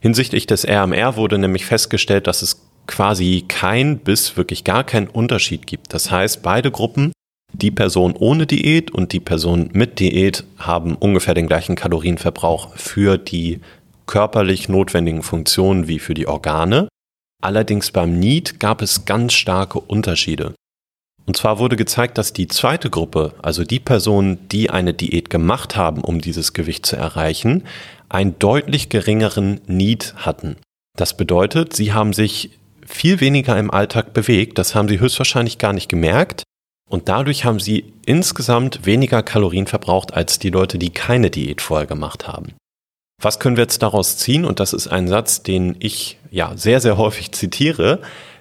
Hinsichtlich 0.00 0.46
des 0.46 0.66
RMR 0.66 1.16
wurde 1.16 1.38
nämlich 1.38 1.64
festgestellt, 1.64 2.26
dass 2.26 2.42
es 2.42 2.60
quasi 2.88 3.44
kein 3.46 3.98
bis 3.98 4.36
wirklich 4.36 4.64
gar 4.64 4.82
keinen 4.82 5.06
Unterschied 5.06 5.66
gibt. 5.68 5.94
Das 5.94 6.10
heißt, 6.10 6.42
beide 6.42 6.72
Gruppen, 6.72 7.12
die 7.52 7.70
Person 7.70 8.14
ohne 8.18 8.46
Diät 8.46 8.90
und 8.90 9.12
die 9.12 9.20
Person 9.20 9.70
mit 9.72 10.00
Diät, 10.00 10.44
haben 10.58 10.96
ungefähr 10.96 11.34
den 11.34 11.46
gleichen 11.46 11.76
Kalorienverbrauch 11.76 12.74
für 12.74 13.18
die 13.18 13.60
körperlich 14.12 14.68
notwendigen 14.68 15.22
Funktionen 15.22 15.88
wie 15.88 15.98
für 15.98 16.12
die 16.12 16.28
Organe. 16.28 16.86
Allerdings 17.42 17.92
beim 17.92 18.18
NEAT 18.18 18.60
gab 18.60 18.82
es 18.82 19.06
ganz 19.06 19.32
starke 19.32 19.80
Unterschiede. 19.80 20.52
Und 21.24 21.38
zwar 21.38 21.58
wurde 21.58 21.76
gezeigt, 21.76 22.18
dass 22.18 22.34
die 22.34 22.46
zweite 22.46 22.90
Gruppe, 22.90 23.32
also 23.40 23.64
die 23.64 23.80
Personen, 23.80 24.46
die 24.50 24.68
eine 24.68 24.92
Diät 24.92 25.30
gemacht 25.30 25.76
haben, 25.76 26.02
um 26.02 26.20
dieses 26.20 26.52
Gewicht 26.52 26.84
zu 26.84 26.96
erreichen, 26.96 27.64
einen 28.10 28.38
deutlich 28.38 28.90
geringeren 28.90 29.62
NEAT 29.66 30.12
hatten. 30.18 30.56
Das 30.94 31.16
bedeutet, 31.16 31.72
sie 31.72 31.94
haben 31.94 32.12
sich 32.12 32.58
viel 32.86 33.18
weniger 33.20 33.58
im 33.58 33.70
Alltag 33.70 34.12
bewegt, 34.12 34.58
das 34.58 34.74
haben 34.74 34.88
sie 34.88 35.00
höchstwahrscheinlich 35.00 35.56
gar 35.56 35.72
nicht 35.72 35.88
gemerkt 35.88 36.42
und 36.86 37.08
dadurch 37.08 37.46
haben 37.46 37.60
sie 37.60 37.94
insgesamt 38.04 38.84
weniger 38.84 39.22
Kalorien 39.22 39.66
verbraucht 39.66 40.12
als 40.12 40.38
die 40.38 40.50
Leute, 40.50 40.76
die 40.76 40.90
keine 40.90 41.30
Diät 41.30 41.62
vorher 41.62 41.86
gemacht 41.86 42.28
haben. 42.28 42.52
Was 43.22 43.38
können 43.38 43.56
wir 43.56 43.62
jetzt 43.62 43.82
daraus 43.82 44.16
ziehen? 44.18 44.44
Und 44.44 44.60
das 44.60 44.72
ist 44.72 44.88
ein 44.88 45.06
Satz, 45.06 45.42
den 45.42 45.76
ich 45.78 46.18
ja 46.30 46.52
sehr, 46.56 46.80
sehr 46.80 46.98
häufig 46.98 47.32
zitiere. 47.32 48.00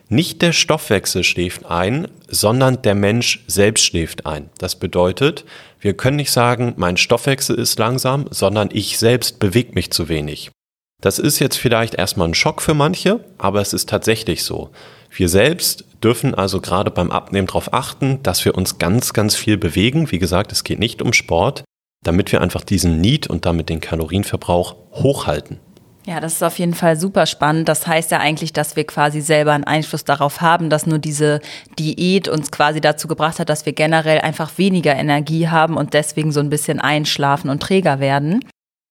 Nicht 0.09 0.41
der 0.41 0.51
Stoffwechsel 0.51 1.23
schläft 1.23 1.67
ein, 1.67 2.07
sondern 2.27 2.81
der 2.81 2.95
Mensch 2.95 3.45
selbst 3.47 3.85
schläft 3.85 4.25
ein. 4.25 4.49
Das 4.57 4.75
bedeutet, 4.75 5.45
wir 5.79 5.93
können 5.93 6.17
nicht 6.17 6.31
sagen, 6.31 6.73
mein 6.75 6.97
Stoffwechsel 6.97 7.55
ist 7.57 7.79
langsam, 7.79 8.25
sondern 8.29 8.69
ich 8.73 8.97
selbst 8.97 9.39
bewege 9.39 9.71
mich 9.73 9.91
zu 9.91 10.09
wenig. 10.09 10.51
Das 10.99 11.17
ist 11.17 11.39
jetzt 11.39 11.57
vielleicht 11.57 11.95
erstmal 11.95 12.27
ein 12.27 12.33
Schock 12.33 12.61
für 12.61 12.73
manche, 12.73 13.23
aber 13.37 13.61
es 13.61 13.73
ist 13.73 13.87
tatsächlich 13.87 14.43
so. 14.43 14.69
Wir 15.09 15.29
selbst 15.29 15.85
dürfen 16.03 16.35
also 16.35 16.59
gerade 16.61 16.91
beim 16.91 17.09
Abnehmen 17.11 17.47
darauf 17.47 17.73
achten, 17.73 18.21
dass 18.23 18.43
wir 18.43 18.55
uns 18.55 18.79
ganz, 18.79 19.13
ganz 19.13 19.35
viel 19.35 19.57
bewegen. 19.57 20.11
Wie 20.11 20.19
gesagt, 20.19 20.51
es 20.51 20.63
geht 20.63 20.79
nicht 20.79 21.01
um 21.01 21.13
Sport, 21.13 21.63
damit 22.03 22.31
wir 22.31 22.41
einfach 22.41 22.63
diesen 22.63 22.99
Need 22.99 23.27
und 23.27 23.45
damit 23.45 23.69
den 23.69 23.79
Kalorienverbrauch 23.79 24.75
hochhalten. 24.93 25.59
Ja, 26.05 26.19
das 26.19 26.33
ist 26.33 26.43
auf 26.43 26.57
jeden 26.57 26.73
Fall 26.73 26.97
super 26.97 27.27
spannend. 27.27 27.69
Das 27.69 27.85
heißt 27.85 28.09
ja 28.09 28.19
eigentlich, 28.19 28.53
dass 28.53 28.75
wir 28.75 28.85
quasi 28.85 29.21
selber 29.21 29.51
einen 29.51 29.65
Einfluss 29.65 30.03
darauf 30.03 30.41
haben, 30.41 30.71
dass 30.71 30.87
nur 30.87 30.97
diese 30.97 31.41
Diät 31.77 32.27
uns 32.27 32.51
quasi 32.51 32.81
dazu 32.81 33.07
gebracht 33.07 33.37
hat, 33.37 33.49
dass 33.49 33.67
wir 33.67 33.73
generell 33.73 34.19
einfach 34.19 34.57
weniger 34.57 34.95
Energie 34.95 35.47
haben 35.47 35.77
und 35.77 35.93
deswegen 35.93 36.31
so 36.31 36.39
ein 36.39 36.49
bisschen 36.49 36.79
einschlafen 36.81 37.51
und 37.51 37.61
träger 37.61 37.99
werden. 37.99 38.43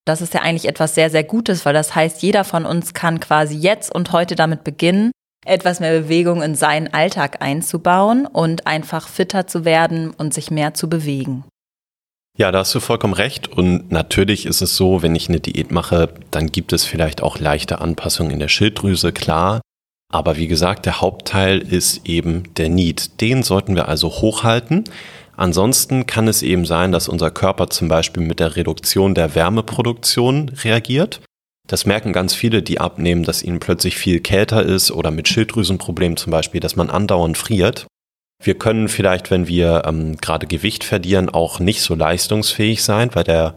Das 0.07 0.21
ist 0.23 0.35
ja 0.35 0.43
eigentlich 0.43 0.69
etwas 0.69 0.95
sehr, 0.95 1.11
sehr 1.11 1.25
Gutes, 1.25 1.67
weil 1.67 1.75
das 1.75 1.95
heißt, 1.95 2.23
jeder 2.23 2.45
von 2.45 2.65
uns 2.65 2.95
kann 2.95 3.19
quasi 3.19 3.57
jetzt 3.57 3.93
und 3.93 4.13
heute 4.13 4.37
damit 4.37 4.63
beginnen, 4.63 5.11
etwas 5.45 5.81
mehr 5.81 5.99
Bewegung 5.99 6.43
in 6.43 6.55
seinen 6.55 6.93
Alltag 6.95 7.43
einzubauen 7.43 8.27
und 8.27 8.67
einfach 8.69 9.09
fitter 9.09 9.47
zu 9.47 9.65
werden 9.65 10.11
und 10.11 10.33
sich 10.33 10.51
mehr 10.51 10.75
zu 10.75 10.89
bewegen. 10.89 11.45
Ja, 12.41 12.51
da 12.51 12.61
hast 12.61 12.75
du 12.75 12.81
vollkommen 12.81 13.13
recht. 13.13 13.49
Und 13.49 13.93
natürlich 13.93 14.47
ist 14.47 14.63
es 14.63 14.75
so, 14.75 15.03
wenn 15.03 15.15
ich 15.15 15.29
eine 15.29 15.41
Diät 15.41 15.71
mache, 15.71 16.09
dann 16.31 16.47
gibt 16.47 16.73
es 16.73 16.87
vielleicht 16.87 17.23
auch 17.23 17.39
leichte 17.39 17.83
Anpassungen 17.83 18.33
in 18.33 18.39
der 18.39 18.49
Schilddrüse, 18.49 19.13
klar. 19.13 19.61
Aber 20.11 20.39
wie 20.39 20.47
gesagt, 20.47 20.87
der 20.87 21.03
Hauptteil 21.03 21.59
ist 21.59 22.09
eben 22.09 22.45
der 22.55 22.71
Need. 22.71 23.21
Den 23.21 23.43
sollten 23.43 23.77
wir 23.77 23.89
also 23.89 24.09
hochhalten. 24.09 24.85
Ansonsten 25.37 26.07
kann 26.07 26.29
es 26.29 26.43
eben 26.43 26.65
sein, 26.65 26.93
dass 26.93 27.11
unser 27.11 27.31
Körper 27.31 27.69
zum 27.69 27.89
Beispiel 27.89 28.23
mit 28.23 28.41
der 28.41 28.57
Reduktion 28.57 29.15
der 29.15 29.35
Wärmeproduktion 29.35 30.49
reagiert. 30.65 31.21
Das 31.69 31.85
merken 31.85 32.15
ganz 32.15 32.33
viele, 32.33 32.63
die 32.63 32.81
abnehmen, 32.81 33.23
dass 33.23 33.43
ihnen 33.43 33.61
plötzlich 33.61 33.97
viel 33.97 34.21
kälter 34.21 34.63
ist 34.63 34.91
oder 34.91 35.11
mit 35.11 35.29
Schilddrüsenproblemen 35.29 36.17
zum 36.17 36.31
Beispiel, 36.31 36.63
dass 36.63 36.75
man 36.75 36.89
andauernd 36.89 37.37
friert. 37.37 37.87
Wir 38.43 38.55
können 38.55 38.89
vielleicht, 38.89 39.31
wenn 39.31 39.47
wir 39.49 39.83
ähm, 39.87 40.17
gerade 40.17 40.47
Gewicht 40.47 40.83
verlieren, 40.85 41.29
auch 41.29 41.61
nicht 41.61 41.83
so 41.83 41.95
leistungsfähig 41.95 42.83
sein, 42.83 43.11
weil 43.15 43.25
der 43.25 43.55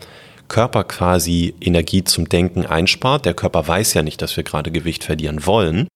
Körper 0.50 0.84
quasi 0.84 1.56
Energie 1.62 2.04
zum 2.04 2.28
Denken 2.28 2.66
einspart. 2.66 3.26
Der 3.26 3.34
Körper 3.34 3.66
weiß 3.66 3.94
ja 3.94 4.04
nicht, 4.04 4.22
dass 4.22 4.36
wir 4.36 4.44
gerade 4.44 4.72
Gewicht 4.72 5.06
verlieren 5.06 5.46
wollen. 5.46 5.88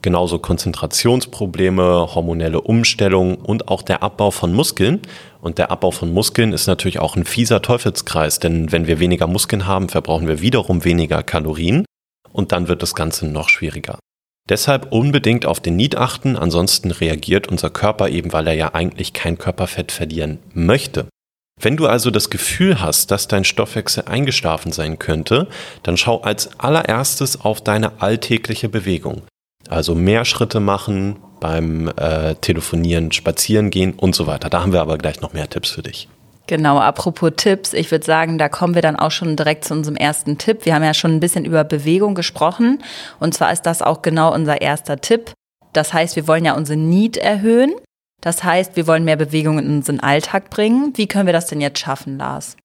Genauso 0.00 0.38
Konzentrationsprobleme, 0.38 2.14
hormonelle 2.14 2.60
Umstellung 2.60 3.34
und 3.34 3.68
auch 3.68 3.82
der 3.82 4.02
Abbau 4.02 4.30
von 4.30 4.52
Muskeln. 4.54 5.00
Und 5.40 5.58
der 5.58 5.72
Abbau 5.72 5.90
von 5.90 6.12
Muskeln 6.12 6.52
ist 6.52 6.68
natürlich 6.68 7.00
auch 7.00 7.16
ein 7.16 7.24
fieser 7.24 7.60
Teufelskreis, 7.60 8.38
denn 8.38 8.70
wenn 8.70 8.86
wir 8.86 9.00
weniger 9.00 9.26
Muskeln 9.26 9.66
haben, 9.66 9.88
verbrauchen 9.88 10.28
wir 10.28 10.40
wiederum 10.40 10.84
weniger 10.84 11.22
Kalorien 11.24 11.84
und 12.32 12.52
dann 12.52 12.68
wird 12.68 12.82
das 12.82 12.94
Ganze 12.94 13.26
noch 13.26 13.48
schwieriger. 13.48 13.98
Deshalb 14.48 14.90
unbedingt 14.92 15.46
auf 15.46 15.60
den 15.60 15.76
Need 15.76 15.96
achten, 15.96 16.36
ansonsten 16.36 16.90
reagiert 16.90 17.48
unser 17.48 17.70
Körper 17.70 18.08
eben, 18.08 18.32
weil 18.32 18.46
er 18.48 18.54
ja 18.54 18.74
eigentlich 18.74 19.12
kein 19.12 19.38
Körperfett 19.38 19.92
verlieren 19.92 20.38
möchte. 20.54 21.06
Wenn 21.60 21.76
du 21.76 21.86
also 21.86 22.10
das 22.10 22.30
Gefühl 22.30 22.80
hast, 22.80 23.10
dass 23.10 23.28
dein 23.28 23.44
Stoffwechsel 23.44 24.04
eingeschlafen 24.06 24.72
sein 24.72 24.98
könnte, 24.98 25.46
dann 25.82 25.96
schau 25.96 26.22
als 26.22 26.58
allererstes 26.58 27.40
auf 27.40 27.60
deine 27.60 28.00
alltägliche 28.00 28.68
Bewegung. 28.68 29.22
Also 29.68 29.94
mehr 29.94 30.24
Schritte 30.24 30.58
machen 30.58 31.16
beim 31.38 31.88
äh, 31.96 32.34
Telefonieren, 32.36 33.12
Spazieren 33.12 33.70
gehen 33.70 33.92
und 33.92 34.14
so 34.14 34.26
weiter. 34.26 34.48
Da 34.48 34.62
haben 34.62 34.72
wir 34.72 34.80
aber 34.80 34.98
gleich 34.98 35.20
noch 35.20 35.32
mehr 35.32 35.50
Tipps 35.50 35.70
für 35.70 35.82
dich. 35.82 36.08
Genau, 36.50 36.80
apropos 36.80 37.30
Tipps, 37.36 37.72
ich 37.74 37.92
würde 37.92 38.04
sagen, 38.04 38.36
da 38.36 38.48
kommen 38.48 38.74
wir 38.74 38.82
dann 38.82 38.96
auch 38.96 39.12
schon 39.12 39.36
direkt 39.36 39.64
zu 39.64 39.72
unserem 39.72 39.94
ersten 39.94 40.36
Tipp. 40.36 40.64
Wir 40.64 40.74
haben 40.74 40.82
ja 40.82 40.94
schon 40.94 41.12
ein 41.12 41.20
bisschen 41.20 41.44
über 41.44 41.62
Bewegung 41.62 42.16
gesprochen 42.16 42.82
und 43.20 43.34
zwar 43.34 43.52
ist 43.52 43.62
das 43.62 43.82
auch 43.82 44.02
genau 44.02 44.34
unser 44.34 44.60
erster 44.60 45.00
Tipp. 45.00 45.30
Das 45.72 45.92
heißt, 45.92 46.16
wir 46.16 46.26
wollen 46.26 46.44
ja 46.44 46.56
unsere 46.56 46.76
Need 46.76 47.16
erhöhen. 47.16 47.70
Das 48.20 48.42
heißt, 48.42 48.74
wir 48.74 48.88
wollen 48.88 49.04
mehr 49.04 49.14
Bewegung 49.14 49.60
in 49.60 49.76
unseren 49.76 50.00
Alltag 50.00 50.50
bringen. 50.50 50.92
Wie 50.96 51.06
können 51.06 51.26
wir 51.26 51.32
das 51.32 51.46
denn 51.46 51.60
jetzt 51.60 51.78
schaffen, 51.78 52.18
Lars? 52.18 52.56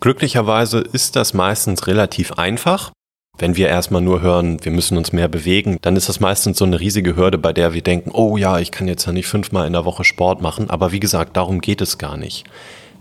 Glücklicherweise 0.00 0.80
ist 0.80 1.16
das 1.16 1.32
meistens 1.32 1.86
relativ 1.86 2.32
einfach. 2.32 2.92
Wenn 3.38 3.56
wir 3.56 3.68
erstmal 3.68 4.02
nur 4.02 4.20
hören, 4.20 4.62
wir 4.62 4.70
müssen 4.70 4.98
uns 4.98 5.14
mehr 5.14 5.28
bewegen, 5.28 5.78
dann 5.80 5.96
ist 5.96 6.10
das 6.10 6.20
meistens 6.20 6.58
so 6.58 6.66
eine 6.66 6.78
riesige 6.78 7.16
Hürde, 7.16 7.38
bei 7.38 7.54
der 7.54 7.72
wir 7.72 7.80
denken, 7.80 8.10
oh 8.12 8.36
ja, 8.36 8.58
ich 8.58 8.70
kann 8.70 8.86
jetzt 8.86 9.06
ja 9.06 9.12
nicht 9.12 9.28
fünfmal 9.28 9.66
in 9.66 9.72
der 9.72 9.86
Woche 9.86 10.04
Sport 10.04 10.42
machen. 10.42 10.68
Aber 10.68 10.92
wie 10.92 11.00
gesagt, 11.00 11.38
darum 11.38 11.62
geht 11.62 11.80
es 11.80 11.96
gar 11.96 12.18
nicht. 12.18 12.44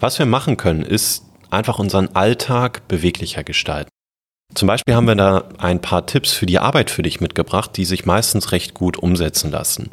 Was 0.04 0.20
wir 0.20 0.26
machen 0.26 0.58
können, 0.58 0.82
ist 0.82 1.24
einfach 1.50 1.80
unseren 1.80 2.14
Alltag 2.14 2.90
beweglicher 2.90 3.46
gestalten. 3.46 3.90
Zum 4.54 4.68
Beispiel 4.68 4.96
haben 4.96 5.08
wir 5.08 5.16
da 5.16 5.46
ein 5.60 5.80
paar 5.80 6.06
Tipps 6.06 6.34
für 6.34 6.46
die 6.46 6.60
Arbeit 6.60 6.92
für 6.92 7.04
dich 7.04 7.22
mitgebracht, 7.22 7.72
die 7.78 7.86
sich 7.86 8.06
meistens 8.06 8.52
recht 8.52 8.74
gut 8.74 8.98
umsetzen 8.98 9.50
lassen. 9.50 9.92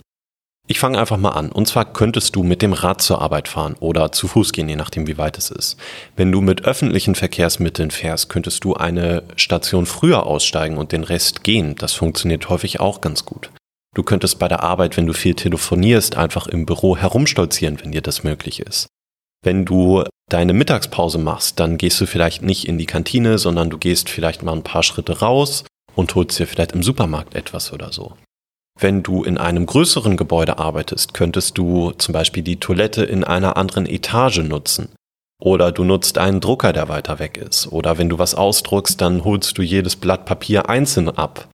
Ich 0.67 0.81
fange 0.81 0.99
einfach 0.99 1.17
mal 1.17 1.29
an. 1.29 1.53
Und 1.53 1.69
zwar 1.69 1.93
könntest 1.93 2.35
du 2.35 2.43
mit 2.43 2.61
dem 2.61 2.73
Rad 2.73 3.01
zur 3.01 3.23
Arbeit 3.23 3.47
fahren 3.47 3.77
oder 3.79 4.11
zu 4.11 4.27
Fuß 4.27 4.51
gehen, 4.51 4.69
je 4.69 4.75
nachdem, 4.75 5.07
wie 5.07 5.17
weit 5.17 5.39
es 5.39 5.53
ist. 5.53 5.77
Wenn 6.17 6.33
du 6.33 6.41
mit 6.41 6.65
öffentlichen 6.65 7.15
Verkehrsmitteln 7.15 7.93
fährst, 7.93 8.29
könntest 8.29 8.65
du 8.65 8.75
eine 8.75 9.23
Station 9.37 9.87
früher 9.87 10.27
aussteigen 10.27 10.77
und 10.77 10.91
den 10.91 11.05
Rest 11.05 11.45
gehen. 11.45 11.77
Das 11.77 11.93
funktioniert 11.93 12.49
häufig 12.49 12.81
auch 12.81 13.01
ganz 13.01 13.25
gut. 13.25 13.53
Du 13.95 14.03
könntest 14.03 14.41
bei 14.41 14.49
der 14.49 14.65
Arbeit, 14.65 14.97
wenn 14.97 15.07
du 15.07 15.13
viel 15.13 15.37
telefonierst, 15.37 16.17
einfach 16.17 16.49
im 16.49 16.67
Büro 16.67 16.97
herumstolzieren, 16.97 17.79
wenn 17.81 17.93
dir 17.93 18.03
das 18.03 18.25
möglich 18.25 18.59
ist. 18.59 18.89
Wenn 19.43 19.65
du 19.65 20.05
deine 20.29 20.53
Mittagspause 20.53 21.19
machst, 21.19 21.59
dann 21.61 21.79
gehst 21.79 22.01
du 22.01 22.07
vielleicht 22.07 22.43
nicht 22.43 22.69
in 22.69 22.79
die 22.79 22.87
Kantine, 22.87 23.39
sondern 23.39 23.71
du 23.71 23.79
gehst 23.79 24.09
vielleicht 24.09 24.43
mal 24.43 24.53
ein 24.53 24.63
paar 24.63 24.83
Schritte 24.83 25.21
raus 25.21 25.65
und 25.95 26.15
holst 26.15 26.39
dir 26.39 26.47
vielleicht 26.47 26.73
im 26.73 26.83
Supermarkt 26.83 27.35
etwas 27.35 27.73
oder 27.73 27.93
so. 27.93 28.15
Wenn 28.79 29.03
du 29.03 29.25
in 29.25 29.37
einem 29.37 29.67
größeren 29.67 30.17
Gebäude 30.17 30.59
arbeitest, 30.59 31.13
könntest 31.13 31.59
du 31.59 31.91
zum 31.93 32.13
Beispiel 32.13 32.43
die 32.43 32.61
Toilette 32.61 33.05
in 33.05 33.25
einer 33.25 33.57
anderen 33.57 33.87
Etage 33.87 34.39
nutzen. 34.39 34.89
Oder 35.43 35.73
du 35.73 35.85
nutzt 35.85 36.19
einen 36.19 36.41
Drucker, 36.41 36.73
der 36.73 36.89
weiter 36.89 37.19
weg 37.19 37.37
ist. 37.37 37.67
Oder 37.73 37.99
wenn 37.99 38.09
du 38.09 38.19
was 38.19 38.35
ausdruckst, 38.35 39.01
dann 39.01 39.25
holst 39.25 39.57
du 39.59 39.63
jedes 39.63 39.97
Blatt 39.97 40.27
Papier 40.27 40.69
einzeln 40.69 41.09
ab. 41.09 41.50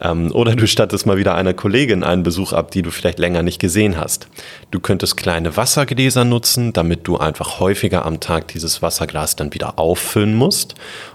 Ähm, 0.00 0.32
oder 0.32 0.56
du 0.56 0.66
stattest 0.66 1.06
mal 1.06 1.16
wieder 1.16 1.34
einer 1.34 1.54
Kollegin 1.54 2.02
einen 2.02 2.24
Besuch 2.24 2.52
ab, 2.52 2.70
die 2.72 2.82
du 2.82 2.90
vielleicht 2.90 3.18
länger 3.18 3.42
nicht 3.42 3.60
gesehen 3.60 3.96
hast. 3.96 4.28
Du 4.70 4.80
könntest 4.80 5.16
kleine 5.16 5.56
Wassergläser 5.56 6.24
nutzen, 6.24 6.72
damit 6.72 7.06
du 7.06 7.16
einfach 7.16 7.60
häufiger 7.60 8.04
am 8.04 8.18
Tag 8.18 8.48
dieses 8.48 8.82
Wasserglas 8.82 9.36
dann 9.36 9.54
wieder 9.54 9.78
auffüllen 9.78 10.34
musst. 10.34 10.74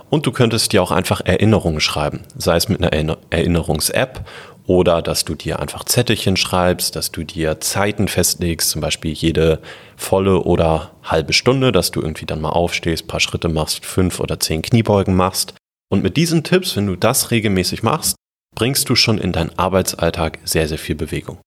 Und 0.09 0.25
du 0.25 0.31
könntest 0.31 0.71
dir 0.71 0.81
auch 0.81 0.91
einfach 0.91 1.21
Erinnerungen 1.25 1.81
schreiben, 1.81 2.21
sei 2.35 2.55
es 2.55 2.69
mit 2.69 2.81
einer 2.81 3.17
Erinnerungs-App 3.29 4.25
oder 4.65 5.01
dass 5.01 5.25
du 5.25 5.35
dir 5.35 5.59
einfach 5.59 5.83
Zettelchen 5.83 6.37
schreibst, 6.37 6.95
dass 6.95 7.11
du 7.11 7.23
dir 7.23 7.59
Zeiten 7.59 8.07
festlegst, 8.07 8.69
zum 8.69 8.81
Beispiel 8.81 9.11
jede 9.11 9.59
volle 9.97 10.43
oder 10.43 10.91
halbe 11.03 11.33
Stunde, 11.33 11.71
dass 11.71 11.91
du 11.91 12.01
irgendwie 12.01 12.27
dann 12.27 12.39
mal 12.39 12.51
aufstehst, 12.51 13.07
paar 13.07 13.19
Schritte 13.19 13.49
machst, 13.49 13.83
fünf 13.85 14.19
oder 14.19 14.39
zehn 14.39 14.61
Kniebeugen 14.61 15.15
machst. 15.15 15.55
Und 15.91 16.03
mit 16.03 16.17
diesen 16.17 16.43
Tipps, 16.43 16.75
wenn 16.75 16.87
du 16.87 16.95
das 16.95 17.31
regelmäßig 17.31 17.83
machst, 17.83 18.15
bringst 18.59 18.89
du 18.89 18.95
schon 18.95 19.17
in 19.17 19.31
deinen 19.31 19.57
Arbeitsalltag 19.57 20.37
sehr, 20.43 20.67
sehr 20.67 20.77
viel 20.77 20.95
Bewegung. 20.95 21.39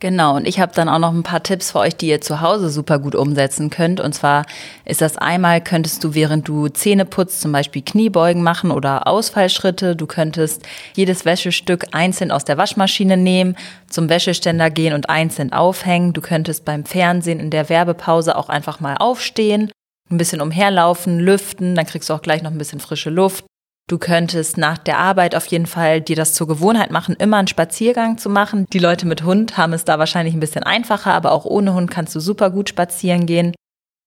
Genau, 0.00 0.36
und 0.36 0.46
ich 0.46 0.60
habe 0.60 0.72
dann 0.74 0.88
auch 0.88 0.98
noch 0.98 1.12
ein 1.12 1.22
paar 1.22 1.42
Tipps 1.42 1.72
für 1.72 1.78
euch, 1.78 1.96
die 1.96 2.08
ihr 2.08 2.20
zu 2.20 2.40
Hause 2.40 2.68
super 2.68 2.98
gut 2.98 3.14
umsetzen 3.14 3.70
könnt. 3.70 4.00
Und 4.00 4.12
zwar 4.12 4.44
ist 4.84 5.00
das 5.00 5.16
einmal, 5.16 5.60
könntest 5.60 6.02
du, 6.02 6.14
während 6.14 6.46
du 6.48 6.68
Zähne 6.68 7.04
putzt, 7.04 7.40
zum 7.40 7.52
Beispiel 7.52 7.82
Kniebeugen 7.82 8.42
machen 8.42 8.72
oder 8.72 9.06
Ausfallschritte. 9.06 9.94
Du 9.94 10.06
könntest 10.06 10.66
jedes 10.94 11.24
Wäschestück 11.24 11.86
einzeln 11.92 12.32
aus 12.32 12.44
der 12.44 12.58
Waschmaschine 12.58 13.16
nehmen, 13.16 13.56
zum 13.88 14.08
Wäscheständer 14.08 14.70
gehen 14.70 14.94
und 14.94 15.08
einzeln 15.10 15.52
aufhängen. 15.52 16.12
Du 16.12 16.20
könntest 16.20 16.64
beim 16.64 16.84
Fernsehen 16.84 17.38
in 17.38 17.50
der 17.50 17.68
Werbepause 17.68 18.36
auch 18.36 18.48
einfach 18.48 18.80
mal 18.80 18.96
aufstehen, 18.96 19.70
ein 20.10 20.18
bisschen 20.18 20.40
umherlaufen, 20.40 21.20
lüften, 21.20 21.76
dann 21.76 21.86
kriegst 21.86 22.10
du 22.10 22.14
auch 22.14 22.22
gleich 22.22 22.42
noch 22.42 22.50
ein 22.50 22.58
bisschen 22.58 22.80
frische 22.80 23.10
Luft. 23.10 23.44
Du 23.88 23.96
könntest 23.96 24.58
nach 24.58 24.76
der 24.76 24.98
Arbeit 24.98 25.34
auf 25.34 25.46
jeden 25.46 25.64
Fall 25.64 26.02
dir 26.02 26.14
das 26.14 26.34
zur 26.34 26.46
Gewohnheit 26.46 26.90
machen, 26.90 27.16
immer 27.18 27.38
einen 27.38 27.48
Spaziergang 27.48 28.18
zu 28.18 28.28
machen. 28.28 28.66
Die 28.70 28.78
Leute 28.78 29.06
mit 29.06 29.24
Hund 29.24 29.56
haben 29.56 29.72
es 29.72 29.86
da 29.86 29.98
wahrscheinlich 29.98 30.34
ein 30.34 30.40
bisschen 30.40 30.62
einfacher, 30.62 31.14
aber 31.14 31.32
auch 31.32 31.46
ohne 31.46 31.72
Hund 31.72 31.90
kannst 31.90 32.14
du 32.14 32.20
super 32.20 32.50
gut 32.50 32.68
spazieren 32.68 33.24
gehen 33.24 33.54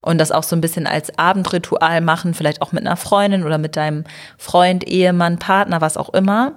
und 0.05 0.19
das 0.19 0.31
auch 0.31 0.43
so 0.43 0.55
ein 0.55 0.61
bisschen 0.61 0.85
als 0.85 1.17
Abendritual 1.17 2.01
machen, 2.01 2.35
vielleicht 2.35 2.61
auch 2.61 2.73
mit 2.73 2.85
einer 2.85 2.95
Freundin 2.95 3.43
oder 3.43 3.57
mit 3.57 3.75
deinem 3.75 4.03
Freund, 4.37 4.87
Ehemann, 4.87 5.39
Partner, 5.39 5.81
was 5.81 5.97
auch 5.97 6.13
immer. 6.13 6.53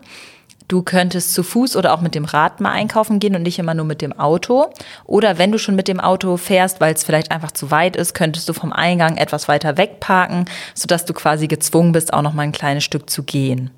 Du 0.69 0.83
könntest 0.83 1.35
zu 1.35 1.43
Fuß 1.43 1.77
oder 1.77 1.93
auch 1.93 2.01
mit 2.01 2.15
dem 2.15 2.25
Rad 2.25 2.61
mal 2.61 2.73
einkaufen 2.73 3.21
gehen 3.21 3.37
und 3.37 3.43
nicht 3.43 3.59
immer 3.59 3.75
nur 3.75 3.85
mit 3.85 4.01
dem 4.01 4.19
Auto. 4.19 4.71
Oder 5.05 5.37
wenn 5.39 5.53
du 5.53 5.59
schon 5.59 5.77
mit 5.77 5.89
dem 5.89 6.01
Auto 6.01 6.37
fährst, 6.37 6.81
weil 6.81 6.95
es 6.95 7.05
vielleicht 7.05 7.31
einfach 7.31 7.53
zu 7.53 7.71
weit 7.71 7.97
ist, 7.97 8.15
könntest 8.15 8.49
du 8.49 8.55
vom 8.55 8.73
Eingang 8.73 9.17
etwas 9.17 9.47
weiter 9.47 9.77
weg 9.77 10.01
parken, 10.01 10.47
sodass 10.75 11.05
du 11.05 11.13
quasi 11.13 11.49
gezwungen 11.49 11.93
bist, 11.93 12.15
auch 12.15 12.23
noch 12.23 12.33
mal 12.33 12.43
ein 12.43 12.53
kleines 12.53 12.85
Stück 12.85 13.11
zu 13.11 13.23
gehen. 13.25 13.71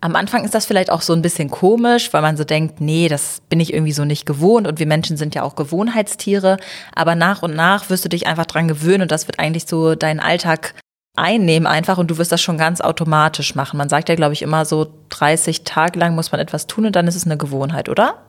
Am 0.00 0.14
Anfang 0.14 0.44
ist 0.44 0.54
das 0.54 0.66
vielleicht 0.66 0.90
auch 0.90 1.00
so 1.00 1.14
ein 1.14 1.22
bisschen 1.22 1.50
komisch, 1.50 2.12
weil 2.12 2.22
man 2.22 2.36
so 2.36 2.44
denkt, 2.44 2.80
nee, 2.80 3.08
das 3.08 3.40
bin 3.48 3.60
ich 3.60 3.72
irgendwie 3.72 3.92
so 3.92 4.04
nicht 4.04 4.26
gewohnt 4.26 4.66
und 4.66 4.78
wir 4.78 4.86
Menschen 4.86 5.16
sind 5.16 5.34
ja 5.34 5.42
auch 5.42 5.56
Gewohnheitstiere. 5.56 6.58
Aber 6.94 7.14
nach 7.14 7.42
und 7.42 7.54
nach 7.54 7.88
wirst 7.88 8.04
du 8.04 8.08
dich 8.08 8.26
einfach 8.26 8.46
dran 8.46 8.68
gewöhnen 8.68 9.02
und 9.02 9.10
das 9.10 9.26
wird 9.26 9.38
eigentlich 9.38 9.66
so 9.66 9.94
deinen 9.94 10.20
Alltag 10.20 10.74
einnehmen 11.16 11.66
einfach 11.66 11.98
und 11.98 12.10
du 12.10 12.18
wirst 12.18 12.32
das 12.32 12.40
schon 12.40 12.58
ganz 12.58 12.80
automatisch 12.80 13.54
machen. 13.54 13.78
Man 13.78 13.88
sagt 13.88 14.08
ja, 14.08 14.14
glaube 14.14 14.34
ich, 14.34 14.42
immer 14.42 14.64
so 14.64 14.92
30 15.08 15.64
Tage 15.64 15.98
lang 15.98 16.14
muss 16.14 16.32
man 16.32 16.40
etwas 16.40 16.66
tun 16.66 16.86
und 16.86 16.96
dann 16.96 17.08
ist 17.08 17.16
es 17.16 17.24
eine 17.24 17.36
Gewohnheit, 17.36 17.88
oder? 17.88 18.22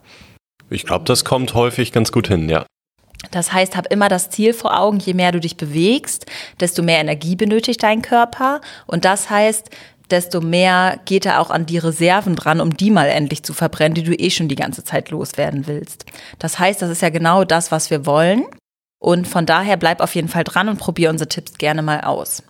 Ich 0.70 0.86
glaube, 0.86 1.06
das 1.06 1.24
kommt 1.24 1.54
häufig 1.54 1.92
ganz 1.92 2.12
gut 2.12 2.28
hin, 2.28 2.50
ja. 2.50 2.66
Das 3.32 3.52
heißt, 3.52 3.76
hab 3.76 3.92
immer 3.92 4.10
das 4.10 4.30
Ziel 4.30 4.54
vor 4.54 4.80
Augen, 4.80 5.00
je 5.00 5.14
mehr 5.14 5.32
du 5.32 5.40
dich 5.40 5.58
bewegst, 5.58 6.26
desto 6.60 6.84
mehr 6.84 7.00
Energie 7.00 7.36
benötigt 7.36 7.82
dein 7.84 8.02
Körper. 8.02 8.62
Und 8.86 9.06
das 9.06 9.30
heißt, 9.30 9.70
desto 10.12 10.40
mehr 10.40 11.00
geht 11.06 11.26
er 11.26 11.42
auch 11.42 11.50
an 11.50 11.66
die 11.66 11.78
Reserven 11.78 12.36
dran, 12.36 12.62
um 12.62 12.76
die 12.76 12.92
mal 12.92 13.08
endlich 13.08 13.44
zu 13.44 13.54
verbrennen, 13.54 13.96
die 13.96 14.04
du 14.04 14.14
eh 14.14 14.30
schon 14.30 14.48
die 14.48 14.56
ganze 14.56 14.84
Zeit 14.84 15.10
loswerden 15.10 15.68
willst. 15.68 16.06
Das 16.40 16.60
heißt, 16.60 16.82
das 16.82 16.90
ist 16.90 17.02
ja 17.02 17.10
genau 17.10 17.44
das, 17.44 17.72
was 17.72 17.90
wir 17.90 18.06
wollen. 18.06 18.46
Und 19.00 19.28
von 19.28 19.46
daher 19.46 19.78
bleib 19.78 20.02
auf 20.02 20.16
jeden 20.16 20.28
Fall 20.28 20.44
dran 20.44 20.70
und 20.70 20.78
probier 20.78 21.10
unsere 21.10 21.30
Tipps 21.30 21.54
gerne 21.58 21.82
mal 21.82 22.02
aus. 22.02 22.44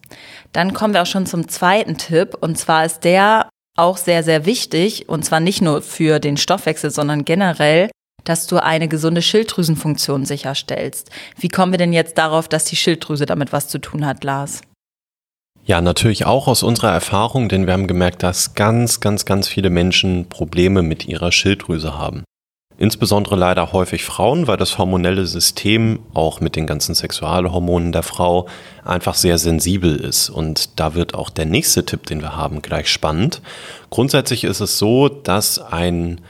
Dann 0.54 0.74
kommen 0.74 0.94
wir 0.94 1.01
auch 1.01 1.08
schon 1.08 1.25
zum 1.25 1.48
zweiten 1.48 1.98
Tipp. 1.98 2.36
Und 2.39 2.58
zwar 2.58 2.86
ist 2.86 3.04
der 3.04 3.50
auch 3.75 3.98
sehr, 3.98 4.24
sehr 4.24 4.46
wichtig. 4.46 5.10
Und 5.10 5.25
zwar 5.25 5.39
nicht 5.39 5.62
nur 5.62 5.82
für 5.82 6.20
den 6.20 6.38
Stoffwechsel, 6.38 6.89
sondern 6.89 7.25
generell, 7.25 7.89
dass 8.24 8.48
du 8.48 8.62
eine 8.62 8.88
gesunde 8.88 9.22
Schilddrüsenfunktion 9.22 10.25
sicherstellst. 10.25 11.10
Wie 11.38 11.50
kommen 11.50 11.74
wir 11.74 11.77
denn 11.77 11.94
jetzt 11.94 12.18
darauf, 12.18 12.48
dass 12.48 12.66
die 12.66 12.75
Schilddrüse 12.75 13.25
damit 13.25 13.54
was 13.54 13.68
zu 13.68 13.80
tun 13.80 14.06
hat, 14.06 14.24
Lars? 14.24 14.62
Ja, 15.66 15.82
natürlich 15.82 16.25
auch 16.25 16.48
aus 16.48 16.63
unserer 16.63 16.94
Erfahrung, 16.94 17.50
denn 17.50 17.66
wir 17.68 17.74
haben 17.74 17.88
gemerkt, 17.88 18.24
dass 18.24 18.54
ganz, 18.54 19.01
ganz, 19.01 19.25
ganz 19.25 19.50
viele 19.50 19.70
Menschen 19.70 20.30
Probleme 20.30 20.82
mit 20.82 21.06
ihrer 21.08 21.34
Schilddrüse 21.34 21.98
haben. 21.98 22.24
Insbesondere 22.79 23.36
leider 23.36 23.72
häufig 23.74 24.05
Frauen, 24.05 24.46
weil 24.48 24.57
das 24.57 24.77
hormonelle 24.77 25.25
System 25.25 26.00
auch 26.13 26.41
mit 26.41 26.55
den 26.55 26.67
ganzen 26.67 26.93
Sexualhormonen 26.93 27.91
der 27.91 28.03
Frau 28.03 28.48
einfach 28.86 29.15
sehr 29.15 29.39
sensibel 29.39 29.96
ist. 29.96 30.29
Und 30.29 30.79
da 30.79 30.93
wird 30.93 31.15
auch 31.15 31.31
der 31.31 31.46
nächste 31.46 31.86
Tipp, 31.86 32.05
den 32.05 32.22
wir 32.22 32.36
haben, 32.36 32.62
gleich 32.62 32.89
spannend. 32.89 33.41
Grundsätzlich 33.89 34.43
ist 34.43 34.60
es 34.60 34.77
so, 34.77 35.10
dass 35.10 35.60
ein 35.60 36.22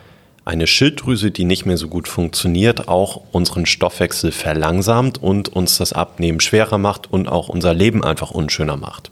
eine 0.45 0.65
Schilddrüse, 0.65 1.29
die 1.29 1.43
nicht 1.43 1.65
mehr 1.65 1.75
so 1.75 1.89
gut 1.89 2.07
funktioniert, 2.07 2.87
auch 2.87 3.21
unseren 3.33 3.65
Stoffwechsel 3.65 4.31
verlangsamt 4.31 5.21
und 5.21 5.49
uns 5.49 5.77
das 5.77 5.91
Abnehmen 5.91 6.39
schwerer 6.39 6.77
macht 6.77 7.11
und 7.11 7.27
auch 7.27 7.49
unser 7.49 7.73
Leben 7.73 8.01
einfach 8.01 8.31
unschöner 8.31 8.77
macht. 8.77 9.11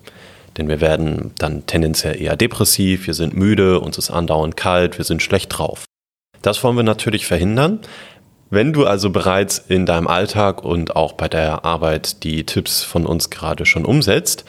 Denn 0.56 0.70
wir 0.70 0.80
werden 0.80 1.34
dann 1.38 1.66
tendenziell 1.66 2.22
eher 2.22 2.38
depressiv, 2.38 3.06
wir 3.06 3.14
sind 3.14 3.36
müde, 3.36 3.82
uns 3.82 3.98
ist 3.98 4.12
andauernd 4.12 4.56
kalt, 4.56 4.98
wir 4.98 5.04
sind 5.04 5.22
schlecht 5.22 5.58
drauf. 5.58 5.84
Das 6.46 6.64
wollen 6.64 6.76
wir 6.76 6.84
natürlich 6.84 7.26
verhindern. 7.26 7.80
Wenn 8.52 8.72
du 8.72 8.86
also 8.86 9.10
bereits 9.10 9.58
in 9.58 9.88
deinem 9.88 10.08
Alltag 10.08 10.64
und 10.64 10.96
auch 10.96 11.14
bei 11.14 11.28
der 11.28 11.66
Arbeit 11.66 12.24
die 12.24 12.46
Tipps 12.46 12.84
von 12.84 13.08
uns 13.08 13.32
gerade 13.32 13.66
schon 13.66 13.84
umsetzt, 13.84 14.46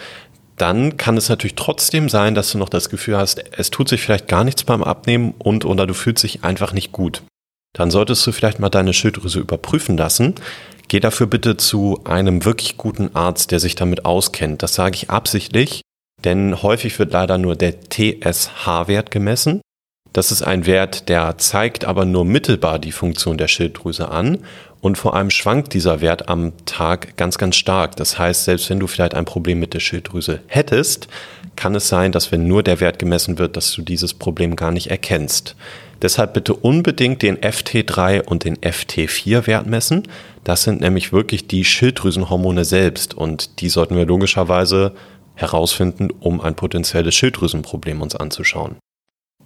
dann 0.58 0.98
kann 0.98 1.16
es 1.16 1.30
natürlich 1.30 1.54
trotzdem 1.54 2.10
sein, 2.10 2.34
dass 2.34 2.52
du 2.52 2.58
noch 2.58 2.68
das 2.68 2.90
Gefühl 2.90 3.16
hast, 3.16 3.42
es 3.56 3.70
tut 3.70 3.88
sich 3.88 4.02
vielleicht 4.02 4.28
gar 4.28 4.44
nichts 4.44 4.64
beim 4.64 4.82
Abnehmen 4.82 5.32
und 5.38 5.64
oder 5.64 5.86
du 5.86 5.94
fühlst 5.94 6.22
dich 6.22 6.44
einfach 6.44 6.74
nicht 6.74 6.92
gut. 6.92 7.22
Dann 7.72 7.90
solltest 7.90 8.26
du 8.26 8.32
vielleicht 8.32 8.58
mal 8.58 8.68
deine 8.68 8.92
Schilddrüse 8.92 9.40
überprüfen 9.40 9.96
lassen. 9.96 10.34
Geh 10.88 11.00
dafür 11.00 11.26
bitte 11.26 11.56
zu 11.56 12.00
einem 12.04 12.44
wirklich 12.44 12.76
guten 12.76 13.14
Arzt, 13.14 13.52
der 13.52 13.60
sich 13.60 13.74
damit 13.74 14.04
auskennt. 14.04 14.62
Das 14.62 14.74
sage 14.74 14.96
ich 14.96 15.08
absichtlich, 15.08 15.80
denn 16.24 16.62
häufig 16.62 16.98
wird 16.98 17.12
leider 17.12 17.38
nur 17.38 17.56
der 17.56 17.80
TSH-Wert 17.80 19.10
gemessen. 19.10 19.62
Das 20.16 20.32
ist 20.32 20.40
ein 20.40 20.64
Wert, 20.64 21.10
der 21.10 21.36
zeigt 21.36 21.84
aber 21.84 22.06
nur 22.06 22.24
mittelbar 22.24 22.78
die 22.78 22.90
Funktion 22.90 23.36
der 23.36 23.48
Schilddrüse 23.48 24.08
an 24.08 24.38
und 24.80 24.96
vor 24.96 25.12
allem 25.12 25.28
schwankt 25.28 25.74
dieser 25.74 26.00
Wert 26.00 26.30
am 26.30 26.54
Tag 26.64 27.18
ganz, 27.18 27.36
ganz 27.36 27.56
stark. 27.56 27.96
Das 27.96 28.18
heißt, 28.18 28.44
selbst 28.44 28.70
wenn 28.70 28.80
du 28.80 28.86
vielleicht 28.86 29.14
ein 29.14 29.26
Problem 29.26 29.60
mit 29.60 29.74
der 29.74 29.80
Schilddrüse 29.80 30.40
hättest, 30.46 31.08
kann 31.54 31.74
es 31.74 31.88
sein, 31.88 32.12
dass 32.12 32.32
wenn 32.32 32.48
nur 32.48 32.62
der 32.62 32.80
Wert 32.80 32.98
gemessen 32.98 33.38
wird, 33.38 33.58
dass 33.58 33.70
du 33.72 33.82
dieses 33.82 34.14
Problem 34.14 34.56
gar 34.56 34.70
nicht 34.70 34.90
erkennst. 34.90 35.54
Deshalb 36.00 36.32
bitte 36.32 36.54
unbedingt 36.54 37.20
den 37.20 37.36
FT3 37.36 38.22
und 38.22 38.44
den 38.44 38.56
FT4-Wert 38.56 39.66
messen. 39.66 40.04
Das 40.44 40.62
sind 40.62 40.80
nämlich 40.80 41.12
wirklich 41.12 41.46
die 41.46 41.66
Schilddrüsenhormone 41.66 42.64
selbst 42.64 43.12
und 43.12 43.60
die 43.60 43.68
sollten 43.68 43.96
wir 43.96 44.06
logischerweise 44.06 44.92
herausfinden, 45.34 46.08
um 46.08 46.40
ein 46.40 46.54
potenzielles 46.54 47.14
Schilddrüsenproblem 47.14 48.00
uns 48.00 48.16
anzuschauen. 48.16 48.76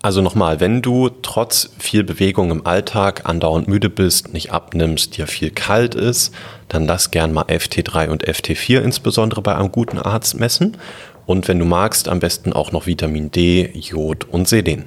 Also 0.03 0.23
nochmal, 0.23 0.61
wenn 0.61 0.81
du 0.81 1.11
trotz 1.11 1.71
viel 1.79 2.05
Bewegung 2.05 2.51
im 2.51 2.67
Alltag 2.67 3.29
andauernd 3.29 3.69
müde 3.69 3.91
bist, 3.91 4.33
nicht 4.33 4.51
abnimmst, 4.51 5.19
dir 5.19 5.27
viel 5.27 5.51
kalt 5.51 5.95
ist, 5.95 6.35
dann 6.69 6.87
lass 6.87 7.11
gern 7.11 7.35
mal 7.35 7.45
FT3 7.45 8.09
und 8.09 8.27
FT4 8.27 8.81
insbesondere 8.81 9.43
bei 9.43 9.55
einem 9.55 9.71
guten 9.71 9.99
Arzt 9.99 10.41
messen. 10.41 10.79
Und 11.27 11.49
wenn 11.49 11.59
du 11.59 11.67
magst, 11.67 12.09
am 12.09 12.19
besten 12.19 12.55
auch 12.55 12.73
noch 12.73 12.87
Vitamin 12.87 13.31
D, 13.31 13.71
Jod 13.75 14.25
und 14.25 14.49
Selen. 14.49 14.87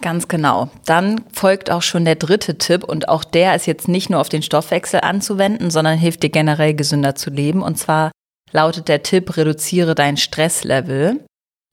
Ganz 0.00 0.28
genau. 0.28 0.70
Dann 0.84 1.22
folgt 1.32 1.70
auch 1.70 1.82
schon 1.82 2.04
der 2.04 2.16
dritte 2.16 2.58
Tipp 2.58 2.84
und 2.84 3.08
auch 3.08 3.24
der 3.24 3.56
ist 3.56 3.66
jetzt 3.66 3.88
nicht 3.88 4.08
nur 4.08 4.20
auf 4.20 4.28
den 4.28 4.42
Stoffwechsel 4.42 5.00
anzuwenden, 5.00 5.70
sondern 5.70 5.98
hilft 5.98 6.22
dir 6.22 6.30
generell 6.30 6.74
gesünder 6.74 7.16
zu 7.16 7.30
leben. 7.30 7.62
Und 7.62 7.76
zwar 7.76 8.12
lautet 8.52 8.88
der 8.88 9.02
Tipp, 9.02 9.36
reduziere 9.36 9.94
dein 9.94 10.16
Stresslevel. 10.16 11.24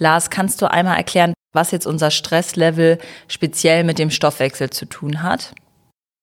Lars, 0.01 0.29
kannst 0.29 0.61
du 0.61 0.69
einmal 0.69 0.97
erklären, 0.97 1.33
was 1.53 1.71
jetzt 1.71 1.87
unser 1.87 2.11
Stresslevel 2.11 2.99
speziell 3.27 3.83
mit 3.83 3.99
dem 3.99 4.11
Stoffwechsel 4.11 4.69
zu 4.69 4.85
tun 4.85 5.23
hat? 5.23 5.53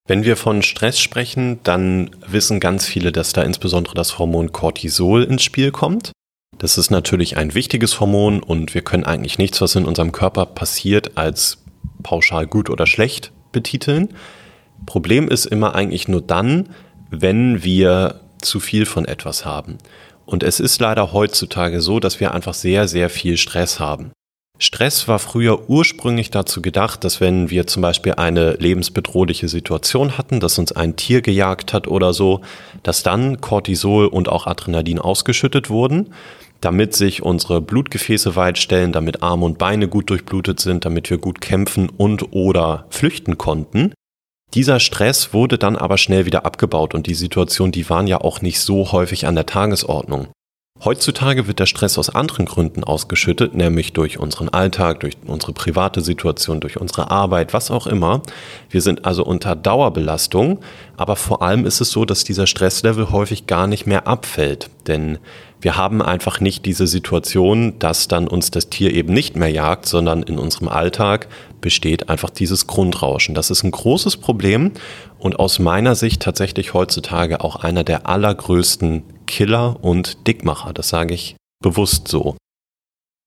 Wenn 0.09 0.25
wir 0.25 0.37
von 0.37 0.63
Stress 0.63 1.01
sprechen, 1.01 1.59
dann 1.65 2.11
wissen 2.27 2.61
ganz 2.61 2.87
viele, 2.87 3.11
dass 3.11 3.33
da 3.33 3.43
insbesondere 3.43 3.95
das 3.95 4.19
Hormon 4.19 4.53
Cortisol 4.53 5.25
ins 5.25 5.43
Spiel 5.43 5.73
kommt. 5.73 6.13
Das 6.59 6.79
ist 6.79 6.91
natürlich 6.91 7.37
ein 7.37 7.55
wichtiges 7.55 7.99
Hormon 7.99 8.43
und 8.43 8.73
wir 8.75 8.83
können 8.83 9.05
eigentlich 9.05 9.39
nichts, 9.39 9.61
was 9.61 9.75
in 9.75 9.85
unserem 9.85 10.13
Körper 10.13 10.47
passiert, 10.47 11.19
als 11.19 11.59
pauschal 12.03 12.47
gut 12.47 12.71
oder 12.71 12.87
schlecht 12.87 13.33
betiteln. 13.51 14.15
Problem 14.87 15.29
ist 15.29 15.47
immer 15.47 15.75
eigentlich 15.75 16.07
nur 16.07 16.23
dann, 16.23 16.69
wenn 17.11 17.65
wir 17.65 18.21
zu 18.41 18.61
viel 18.61 18.87
von 18.87 19.07
etwas 19.07 19.45
haben. 19.45 19.79
Und 20.25 20.43
es 20.43 20.61
ist 20.61 20.81
leider 20.81 21.13
heutzutage 21.13 21.81
so, 21.81 22.01
dass 22.01 22.21
wir 22.21 22.33
einfach 22.33 22.55
sehr, 22.55 22.89
sehr 22.89 23.11
viel 23.11 23.37
Stress 23.37 23.81
haben. 23.81 24.13
Stress 24.59 25.07
war 25.07 25.19
früher 25.19 25.69
ursprünglich 25.69 26.31
dazu 26.31 26.63
gedacht, 26.63 27.05
dass 27.05 27.21
wenn 27.21 27.51
wir 27.51 27.67
zum 27.67 27.83
Beispiel 27.83 28.15
eine 28.15 28.53
lebensbedrohliche 28.55 29.49
Situation 29.49 30.17
hatten, 30.17 30.41
dass 30.41 30.59
uns 30.59 30.73
ein 30.73 30.97
Tier 30.97 31.21
gejagt 31.21 31.75
hat 31.75 31.87
oder 31.87 32.15
so, 32.15 32.41
dass 32.83 33.03
dann 33.03 33.41
Cortisol 33.43 34.07
und 34.07 34.31
auch 34.31 34.47
Adrenalin 34.47 34.99
ausgeschüttet 34.99 35.69
wurden, 35.69 36.15
damit 36.63 36.95
sich 36.95 37.23
unsere 37.23 37.61
Blutgefäße 37.61 38.35
weitstellen, 38.35 38.93
damit 38.93 39.23
Arme 39.23 39.45
und 39.45 39.59
Beine 39.59 39.89
gut 39.89 40.09
durchblutet 40.09 40.59
sind, 40.59 40.87
damit 40.87 41.11
wir 41.11 41.19
gut 41.19 41.43
kämpfen 41.43 41.91
und 41.91 42.33
oder 42.33 42.87
flüchten 42.89 43.37
konnten. 43.37 43.93
Dieser 44.55 44.81
Stress 44.81 45.35
wurde 45.35 45.59
dann 45.59 45.77
aber 45.77 45.99
schnell 45.99 46.25
wieder 46.25 46.47
abgebaut 46.47 46.95
und 46.95 47.07
die 47.07 47.15
Situation, 47.15 47.73
die 47.73 47.91
waren 47.91 48.07
ja 48.07 48.23
auch 48.23 48.41
nicht 48.41 48.61
so 48.61 48.91
häufig 48.93 49.27
an 49.27 49.35
der 49.35 49.45
Tagesordnung. 49.45 50.29
Heutzutage 50.85 51.47
wird 51.49 51.59
der 51.59 51.67
Stress 51.67 51.97
aus 51.97 52.11
anderen 52.11 52.45
Gründen 52.45 52.85
ausgeschüttet, 52.85 53.55
nämlich 53.55 53.95
durch 53.95 54.19
unseren 54.19 54.51
Alltag, 54.51 55.01
durch 55.01 55.17
unsere 55.27 55.53
private 55.53 56.03
Situation, 56.03 56.61
durch 56.61 56.79
unsere 56.79 57.11
Arbeit, 57.11 57.55
was 57.55 57.71
auch 57.71 57.87
immer. 57.87 58.21
Wir 58.69 58.83
sind 58.83 59.07
also 59.07 59.25
unter 59.25 59.57
Dauerbelastung, 59.57 60.61
aber 60.99 61.17
vor 61.17 61.41
allem 61.41 61.65
ist 61.65 61.81
es 61.81 61.91
so, 61.91 62.05
dass 62.05 62.25
dieser 62.25 62.47
Stresslevel 62.47 63.11
häufig 63.11 63.47
gar 63.47 63.67
nicht 63.67 63.87
mehr 63.87 64.07
abfällt, 64.07 64.69
denn 64.87 65.19
wir 65.63 65.79
haben 65.79 66.03
einfach 66.03 66.41
nicht 66.41 66.67
diese 66.67 66.87
Situation, 66.87 67.79
dass 67.79 68.07
dann 68.07 68.29
uns 68.29 68.51
das 68.51 68.69
Tier 68.69 68.93
eben 68.93 69.15
nicht 69.15 69.35
mehr 69.35 69.51
jagt, 69.51 69.87
sondern 69.87 70.23
in 70.23 70.39
unserem 70.39 70.69
Alltag 70.69 71.29
besteht 71.63 72.11
einfach 72.11 72.29
dieses 72.29 72.67
Grundrauschen. 72.67 73.35
Das 73.35 73.51
ist 73.51 73.65
ein 73.65 73.71
großes 73.71 74.19
Problem 74.19 74.73
und 75.19 75.39
aus 75.39 75.59
meiner 75.59 75.95
Sicht 75.95 76.21
tatsächlich 76.23 76.75
heutzutage 76.75 77.41
auch 77.41 77.57
einer 77.57 77.83
der 77.83 78.07
allergrößten 78.07 79.03
Killer 79.27 79.83
und 79.83 80.27
Dickmacher. 80.27 80.73
Das 80.73 80.89
sage 80.89 81.15
ich 81.15 81.37
bewusst 81.63 82.09
so. 82.09 82.37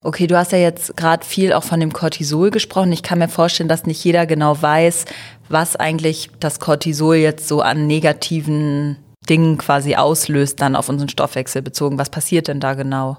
Okay, 0.02 0.26
du 0.26 0.38
hast 0.38 0.52
ja 0.52 0.58
jetzt 0.58 0.96
gerade 0.96 1.26
viel 1.26 1.52
auch 1.52 1.62
von 1.62 1.78
dem 1.78 1.92
Cortisol 1.92 2.50
gesprochen. 2.50 2.92
Ich 2.92 3.02
kann 3.02 3.18
mir 3.18 3.28
vorstellen, 3.28 3.68
dass 3.68 3.84
nicht 3.84 4.02
jeder 4.02 4.24
genau 4.24 4.60
weiß, 4.60 5.04
was 5.50 5.76
eigentlich 5.76 6.30
das 6.40 6.58
Cortisol 6.58 7.16
jetzt 7.16 7.46
so 7.46 7.60
an 7.60 7.86
negativen 7.86 8.96
Dingen 9.28 9.58
quasi 9.58 9.96
auslöst, 9.96 10.60
dann 10.62 10.74
auf 10.74 10.88
unseren 10.88 11.10
Stoffwechsel 11.10 11.60
bezogen. 11.60 11.98
Was 11.98 12.08
passiert 12.08 12.48
denn 12.48 12.60
da 12.60 12.72
genau? 12.72 13.18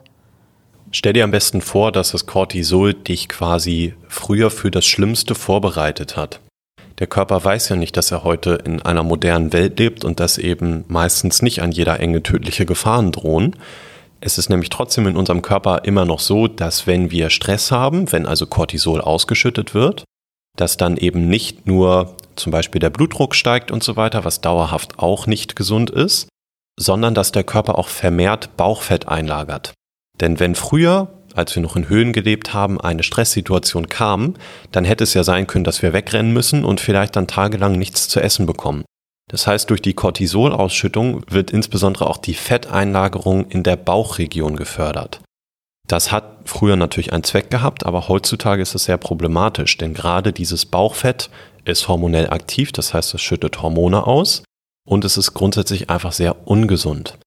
Stell 0.91 1.13
dir 1.13 1.23
am 1.23 1.31
besten 1.31 1.61
vor, 1.61 1.91
dass 1.91 2.11
das 2.11 2.25
Cortisol 2.25 2.95
dich 2.95 3.29
quasi 3.29 3.93
früher 4.09 4.49
für 4.49 4.71
das 4.71 4.85
Schlimmste 4.85 5.35
vorbereitet 5.35 6.17
hat. 6.17 6.41
Der 7.01 7.07
Körper 7.07 7.43
weiß 7.43 7.69
ja 7.69 7.75
nicht, 7.75 7.97
dass 7.97 8.11
er 8.11 8.23
heute 8.23 8.59
in 8.63 8.79
einer 8.83 9.01
modernen 9.01 9.53
Welt 9.53 9.79
lebt 9.79 10.05
und 10.05 10.19
dass 10.19 10.37
eben 10.37 10.85
meistens 10.87 11.41
nicht 11.41 11.63
an 11.63 11.71
jeder 11.71 11.99
Enge 11.99 12.21
tödliche 12.21 12.67
Gefahren 12.67 13.11
drohen. 13.11 13.55
Es 14.19 14.37
ist 14.37 14.49
nämlich 14.51 14.69
trotzdem 14.69 15.07
in 15.07 15.17
unserem 15.17 15.41
Körper 15.41 15.83
immer 15.85 16.05
noch 16.05 16.19
so, 16.19 16.47
dass 16.47 16.85
wenn 16.85 17.09
wir 17.09 17.31
Stress 17.31 17.71
haben, 17.71 18.11
wenn 18.11 18.27
also 18.27 18.45
Cortisol 18.45 19.01
ausgeschüttet 19.01 19.73
wird, 19.73 20.03
dass 20.55 20.77
dann 20.77 20.95
eben 20.95 21.27
nicht 21.27 21.65
nur 21.65 22.15
zum 22.35 22.51
Beispiel 22.51 22.77
der 22.77 22.91
Blutdruck 22.91 23.33
steigt 23.33 23.71
und 23.71 23.83
so 23.83 23.95
weiter, 23.95 24.23
was 24.23 24.41
dauerhaft 24.41 24.99
auch 24.99 25.25
nicht 25.25 25.55
gesund 25.55 25.89
ist, 25.89 26.29
sondern 26.79 27.15
dass 27.15 27.31
der 27.31 27.43
Körper 27.43 27.79
auch 27.79 27.87
vermehrt 27.87 28.55
Bauchfett 28.57 29.07
einlagert. 29.07 29.73
Denn 30.19 30.39
wenn 30.39 30.53
früher 30.53 31.07
als 31.37 31.55
wir 31.55 31.63
noch 31.63 31.75
in 31.75 31.89
Höhen 31.89 32.13
gelebt 32.13 32.53
haben, 32.53 32.79
eine 32.79 33.03
Stresssituation 33.03 33.89
kam, 33.89 34.35
dann 34.71 34.85
hätte 34.85 35.03
es 35.03 35.13
ja 35.13 35.23
sein 35.23 35.47
können, 35.47 35.63
dass 35.63 35.81
wir 35.81 35.93
wegrennen 35.93 36.33
müssen 36.33 36.65
und 36.65 36.81
vielleicht 36.81 37.15
dann 37.15 37.27
tagelang 37.27 37.77
nichts 37.77 38.07
zu 38.09 38.19
essen 38.19 38.45
bekommen. 38.45 38.83
Das 39.29 39.47
heißt, 39.47 39.69
durch 39.69 39.81
die 39.81 39.93
Cortisolausschüttung 39.93 41.23
wird 41.29 41.51
insbesondere 41.51 42.07
auch 42.07 42.17
die 42.17 42.33
Fetteinlagerung 42.33 43.49
in 43.49 43.63
der 43.63 43.77
Bauchregion 43.77 44.57
gefördert. 44.57 45.21
Das 45.87 46.11
hat 46.11 46.39
früher 46.45 46.75
natürlich 46.75 47.13
einen 47.13 47.23
Zweck 47.23 47.49
gehabt, 47.49 47.85
aber 47.85 48.07
heutzutage 48.07 48.61
ist 48.61 48.75
es 48.75 48.85
sehr 48.85 48.97
problematisch, 48.97 49.77
denn 49.77 49.93
gerade 49.93 50.33
dieses 50.33 50.65
Bauchfett 50.65 51.29
ist 51.65 51.87
hormonell 51.87 52.29
aktiv, 52.29 52.71
das 52.71 52.93
heißt, 52.93 53.13
es 53.13 53.21
schüttet 53.21 53.61
Hormone 53.61 54.05
aus 54.05 54.43
und 54.87 55.05
es 55.05 55.17
ist 55.17 55.33
grundsätzlich 55.33 55.89
einfach 55.89 56.11
sehr 56.11 56.47
ungesund. 56.47 57.17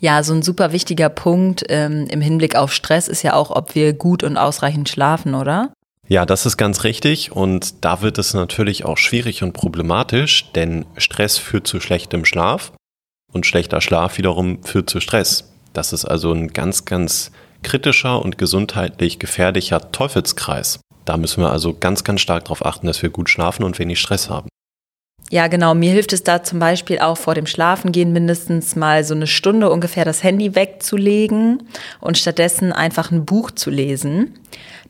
Ja, 0.00 0.22
so 0.22 0.34
ein 0.34 0.42
super 0.42 0.72
wichtiger 0.72 1.08
Punkt 1.08 1.64
ähm, 1.68 2.06
im 2.08 2.20
Hinblick 2.20 2.56
auf 2.56 2.72
Stress 2.72 3.08
ist 3.08 3.22
ja 3.22 3.34
auch, 3.34 3.50
ob 3.50 3.74
wir 3.74 3.92
gut 3.92 4.22
und 4.22 4.36
ausreichend 4.36 4.88
schlafen, 4.88 5.34
oder? 5.34 5.72
Ja, 6.06 6.26
das 6.26 6.44
ist 6.44 6.58
ganz 6.58 6.84
richtig 6.84 7.32
und 7.32 7.84
da 7.84 8.02
wird 8.02 8.18
es 8.18 8.34
natürlich 8.34 8.84
auch 8.84 8.98
schwierig 8.98 9.42
und 9.42 9.54
problematisch, 9.54 10.52
denn 10.52 10.84
Stress 10.98 11.38
führt 11.38 11.66
zu 11.66 11.80
schlechtem 11.80 12.26
Schlaf 12.26 12.72
und 13.32 13.46
schlechter 13.46 13.80
Schlaf 13.80 14.18
wiederum 14.18 14.62
führt 14.62 14.90
zu 14.90 15.00
Stress. 15.00 15.50
Das 15.72 15.92
ist 15.92 16.04
also 16.04 16.32
ein 16.32 16.48
ganz, 16.48 16.84
ganz 16.84 17.30
kritischer 17.62 18.22
und 18.22 18.36
gesundheitlich 18.36 19.18
gefährlicher 19.18 19.90
Teufelskreis. 19.90 20.80
Da 21.06 21.16
müssen 21.16 21.42
wir 21.42 21.50
also 21.50 21.74
ganz, 21.74 22.04
ganz 22.04 22.20
stark 22.20 22.44
darauf 22.44 22.64
achten, 22.64 22.86
dass 22.86 23.02
wir 23.02 23.10
gut 23.10 23.30
schlafen 23.30 23.64
und 23.64 23.78
wenig 23.78 24.00
Stress 24.00 24.28
haben. 24.30 24.48
Ja, 25.34 25.48
genau. 25.48 25.74
Mir 25.74 25.90
hilft 25.90 26.12
es 26.12 26.22
da 26.22 26.44
zum 26.44 26.60
Beispiel 26.60 27.00
auch 27.00 27.18
vor 27.18 27.34
dem 27.34 27.46
Schlafengehen 27.46 28.12
mindestens 28.12 28.76
mal 28.76 29.02
so 29.02 29.14
eine 29.14 29.26
Stunde 29.26 29.68
ungefähr 29.68 30.04
das 30.04 30.22
Handy 30.22 30.54
wegzulegen 30.54 31.64
und 32.00 32.16
stattdessen 32.18 32.72
einfach 32.72 33.10
ein 33.10 33.24
Buch 33.24 33.50
zu 33.50 33.68
lesen. 33.68 34.38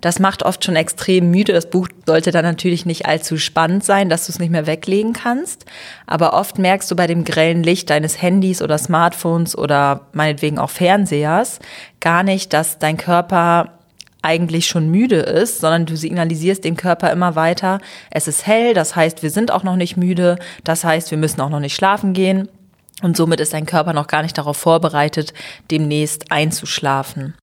Das 0.03 0.19
macht 0.19 0.43
oft 0.43 0.63
schon 0.63 0.77
extrem 0.77 1.31
müde. 1.31 1.55
Das 1.55 1.71
Buch 1.71 1.89
sollte 2.05 2.31
dann 2.31 2.45
natürlich 2.45 2.85
nicht 2.85 3.07
allzu 3.07 3.39
spannend 3.39 3.85
sein, 3.85 4.11
dass 4.11 4.27
du 4.27 4.33
es 4.33 4.39
nicht 4.39 4.51
mehr 4.51 4.67
weglegen 4.67 5.15
kannst. 5.15 5.65
Aber 6.07 6.35
oft 6.35 6.59
merkst 6.59 6.91
du 6.91 6.95
bei 6.95 7.07
dem 7.07 7.25
grellen 7.25 7.63
Licht 7.63 7.89
deines 7.89 8.21
Handys 8.21 8.61
oder 8.61 8.77
Smartphones 8.77 9.57
oder 9.57 10.09
meinetwegen 10.13 10.59
auch 10.59 10.69
Fernsehers 10.69 11.59
gar 12.01 12.23
nicht, 12.23 12.53
dass 12.53 12.79
dein 12.79 12.99
Körper 12.99 13.79
eigentlich 14.25 14.67
schon 14.67 14.91
müde 14.91 15.17
ist, 15.17 15.61
sondern 15.61 15.87
du 15.87 15.97
signalisierst 15.97 16.65
dem 16.65 16.77
Körper 16.77 17.13
immer 17.13 17.37
weiter, 17.37 17.81
es 18.11 18.27
ist 18.27 18.47
hell, 18.47 18.75
das 18.75 18.97
heißt, 18.97 19.23
wir 19.23 19.31
sind 19.31 19.51
auch 19.51 19.63
noch 19.63 19.77
nicht 19.77 19.97
müde, 19.97 20.39
das 20.65 20.85
heißt, 20.85 21.11
wir 21.11 21.19
müssen 21.19 21.41
auch 21.41 21.51
noch 21.51 21.61
nicht 21.61 21.77
schlafen 21.77 22.13
gehen. 22.13 22.49
Und 23.03 23.17
somit 23.17 23.41
ist 23.41 23.53
dein 23.53 23.67
Körper 23.67 23.93
noch 23.93 24.07
gar 24.07 24.23
nicht 24.23 24.39
darauf 24.39 24.57
vorbereitet, 24.57 25.35
demnächst 25.71 26.31
einzuschlafen. 26.31 27.35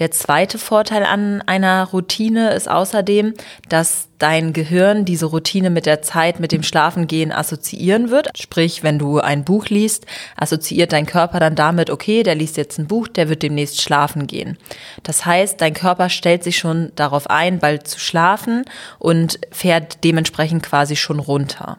Der 0.00 0.10
zweite 0.10 0.56
Vorteil 0.58 1.04
an 1.04 1.42
einer 1.42 1.84
Routine 1.84 2.54
ist 2.54 2.70
außerdem, 2.70 3.34
dass 3.68 4.08
dein 4.18 4.54
Gehirn 4.54 5.04
diese 5.04 5.26
Routine 5.26 5.68
mit 5.68 5.84
der 5.84 6.00
Zeit 6.00 6.40
mit 6.40 6.52
dem 6.52 6.62
Schlafengehen 6.62 7.32
assoziieren 7.32 8.10
wird. 8.10 8.30
Sprich, 8.34 8.82
wenn 8.82 8.98
du 8.98 9.20
ein 9.20 9.44
Buch 9.44 9.66
liest, 9.66 10.06
assoziiert 10.36 10.92
dein 10.92 11.04
Körper 11.04 11.38
dann 11.38 11.54
damit, 11.54 11.90
okay, 11.90 12.22
der 12.22 12.34
liest 12.34 12.56
jetzt 12.56 12.78
ein 12.78 12.86
Buch, 12.86 13.08
der 13.08 13.28
wird 13.28 13.42
demnächst 13.42 13.82
schlafen 13.82 14.26
gehen. 14.26 14.56
Das 15.02 15.26
heißt, 15.26 15.60
dein 15.60 15.74
Körper 15.74 16.08
stellt 16.08 16.44
sich 16.44 16.56
schon 16.56 16.92
darauf 16.96 17.28
ein, 17.28 17.58
bald 17.58 17.86
zu 17.86 18.00
schlafen 18.00 18.64
und 18.98 19.38
fährt 19.52 20.02
dementsprechend 20.02 20.62
quasi 20.62 20.96
schon 20.96 21.18
runter. 21.18 21.76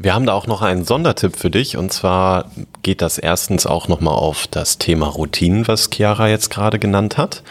Wir 0.00 0.14
haben 0.14 0.26
da 0.26 0.32
auch 0.32 0.46
noch 0.46 0.62
einen 0.62 0.84
Sondertipp 0.84 1.36
für 1.36 1.50
dich. 1.50 1.76
Und 1.76 1.92
zwar 1.92 2.52
geht 2.82 3.02
das 3.02 3.18
erstens 3.18 3.66
auch 3.66 3.88
nochmal 3.88 4.14
auf 4.14 4.46
das 4.46 4.78
Thema 4.78 5.08
Routinen, 5.08 5.66
was 5.66 5.90
Chiara 5.92 6.28
jetzt 6.28 6.50
gerade 6.50 6.78
genannt 6.78 7.18
hat 7.18 7.42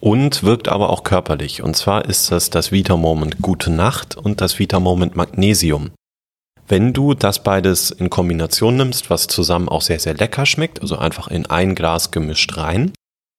und 0.00 0.42
wirkt 0.42 0.68
aber 0.68 0.88
auch 0.88 1.04
körperlich. 1.04 1.62
Und 1.62 1.76
zwar 1.76 2.06
ist 2.06 2.32
das 2.32 2.48
das 2.48 2.72
Vita 2.72 2.96
Moment 2.96 3.42
Gute 3.42 3.70
Nacht 3.70 4.16
und 4.16 4.40
das 4.40 4.58
Vita 4.58 4.80
Moment 4.80 5.14
Magnesium. 5.14 5.90
Wenn 6.66 6.94
du 6.94 7.12
das 7.12 7.42
beides 7.42 7.90
in 7.90 8.08
Kombination 8.08 8.76
nimmst, 8.76 9.10
was 9.10 9.26
zusammen 9.26 9.68
auch 9.68 9.82
sehr, 9.82 10.00
sehr 10.00 10.14
lecker 10.14 10.46
schmeckt, 10.46 10.80
also 10.80 10.96
einfach 10.96 11.28
in 11.28 11.46
ein 11.46 11.74
Glas 11.74 12.12
gemischt 12.12 12.56
rein, 12.56 12.92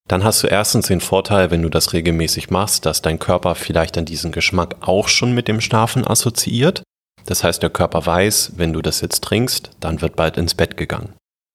dann 0.07 0.23
hast 0.23 0.43
du 0.43 0.47
erstens 0.47 0.87
den 0.87 1.01
Vorteil, 1.01 1.49
wenn 1.49 1.63
du 1.63 1.69
das 1.69 1.93
regelmäßig 1.93 2.51
machst, 2.51 2.85
dass 2.85 3.01
dein 3.01 3.17
Körper 3.17 3.55
vielleicht 3.55 3.97
an 3.97 4.05
diesen 4.05 4.31
Geschmack 4.31 4.75
auch 4.81 5.07
schon 5.07 5.33
mit 5.33 5.47
dem 5.47 5.61
Schlafen 5.61 6.05
assoziiert 6.05 6.83
das 7.25 7.43
heißt, 7.43 7.61
der 7.61 7.69
Körper 7.69 8.05
weiß, 8.05 8.53
wenn 8.57 8.73
du 8.73 8.81
das 8.81 9.01
jetzt 9.01 9.23
trinkst, 9.23 9.71
dann 9.79 10.01
wird 10.01 10.15
bald 10.15 10.37
ins 10.37 10.55
Bett 10.55 10.77
gegangen. 10.77 11.13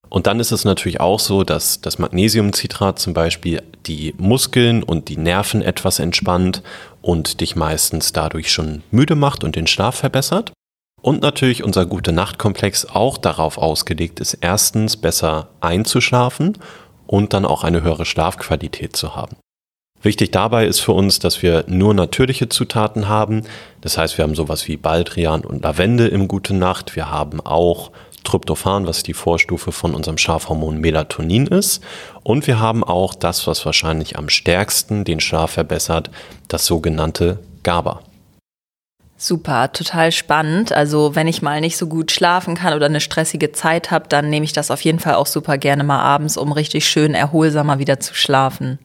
Und 0.09 0.27
dann 0.27 0.39
ist 0.39 0.51
es 0.51 0.63
natürlich 0.63 0.99
auch 0.99 1.19
so, 1.19 1.43
dass 1.43 1.81
das 1.81 1.99
Magnesiumcitrat 1.99 2.97
zum 2.99 3.13
Beispiel 3.13 3.61
die 3.85 4.13
Muskeln 4.17 4.83
und 4.83 5.09
die 5.09 5.17
Nerven 5.17 5.61
etwas 5.61 5.99
entspannt 5.99 6.63
und 7.01 7.41
dich 7.41 7.55
meistens 7.55 8.13
dadurch 8.13 8.51
schon 8.51 8.83
müde 8.91 9.15
macht 9.15 9.43
und 9.43 9.55
den 9.55 9.67
Schlaf 9.67 9.95
verbessert. 9.95 10.53
Und 11.01 11.21
natürlich 11.21 11.63
unser 11.63 11.85
gute 11.85 12.11
Nachtkomplex 12.11 12.85
auch 12.85 13.17
darauf 13.17 13.57
ausgelegt 13.57 14.19
ist, 14.19 14.35
erstens 14.41 14.97
besser 14.97 15.49
einzuschlafen 15.61 16.57
und 17.05 17.33
dann 17.33 17.45
auch 17.45 17.63
eine 17.63 17.83
höhere 17.83 18.05
Schlafqualität 18.05 18.95
zu 18.95 19.15
haben. 19.15 19.37
Wichtig 20.07 20.31
dabei 20.31 20.65
ist 20.65 20.79
für 20.79 20.93
uns, 20.93 21.19
dass 21.19 21.41
wir 21.41 21.65
nur 21.67 21.93
natürliche 21.93 22.47
Zutaten 22.47 23.09
haben. 23.09 23.43
Das 23.81 23.97
heißt, 23.97 24.17
wir 24.17 24.23
haben 24.23 24.35
sowas 24.35 24.65
wie 24.69 24.77
Baldrian 24.77 25.41
und 25.41 25.63
Lavende 25.63 26.07
im 26.07 26.29
Gute 26.29 26.53
Nacht. 26.53 26.95
Wir 26.95 27.11
haben 27.11 27.41
auch 27.41 27.91
Tryptophan, 28.23 28.87
was 28.87 29.03
die 29.03 29.13
Vorstufe 29.13 29.73
von 29.73 29.93
unserem 29.93 30.17
Schlafhormon 30.17 30.77
Melatonin 30.77 31.45
ist. 31.45 31.83
Und 32.23 32.47
wir 32.47 32.57
haben 32.57 32.85
auch 32.85 33.15
das, 33.15 33.47
was 33.47 33.65
wahrscheinlich 33.65 34.17
am 34.17 34.29
stärksten 34.29 35.03
den 35.03 35.19
Schlaf 35.19 35.51
verbessert, 35.51 36.09
das 36.47 36.65
sogenannte 36.65 37.39
GABA. 37.63 37.99
Super, 39.17 39.73
total 39.73 40.13
spannend. 40.13 40.71
Also 40.71 41.15
wenn 41.15 41.27
ich 41.27 41.41
mal 41.41 41.59
nicht 41.59 41.75
so 41.75 41.87
gut 41.87 42.13
schlafen 42.13 42.55
kann 42.55 42.73
oder 42.73 42.85
eine 42.85 43.01
stressige 43.01 43.51
Zeit 43.51 43.91
habe, 43.91 44.05
dann 44.07 44.29
nehme 44.29 44.45
ich 44.45 44.53
das 44.53 44.71
auf 44.71 44.79
jeden 44.79 44.99
Fall 44.99 45.15
auch 45.15 45.27
super 45.27 45.57
gerne 45.57 45.83
mal 45.83 45.99
abends, 45.99 46.37
um 46.37 46.53
richtig 46.53 46.87
schön 46.87 47.13
erholsamer 47.13 47.79
wieder 47.79 47.99
zu 47.99 48.15
schlafen. 48.15 48.79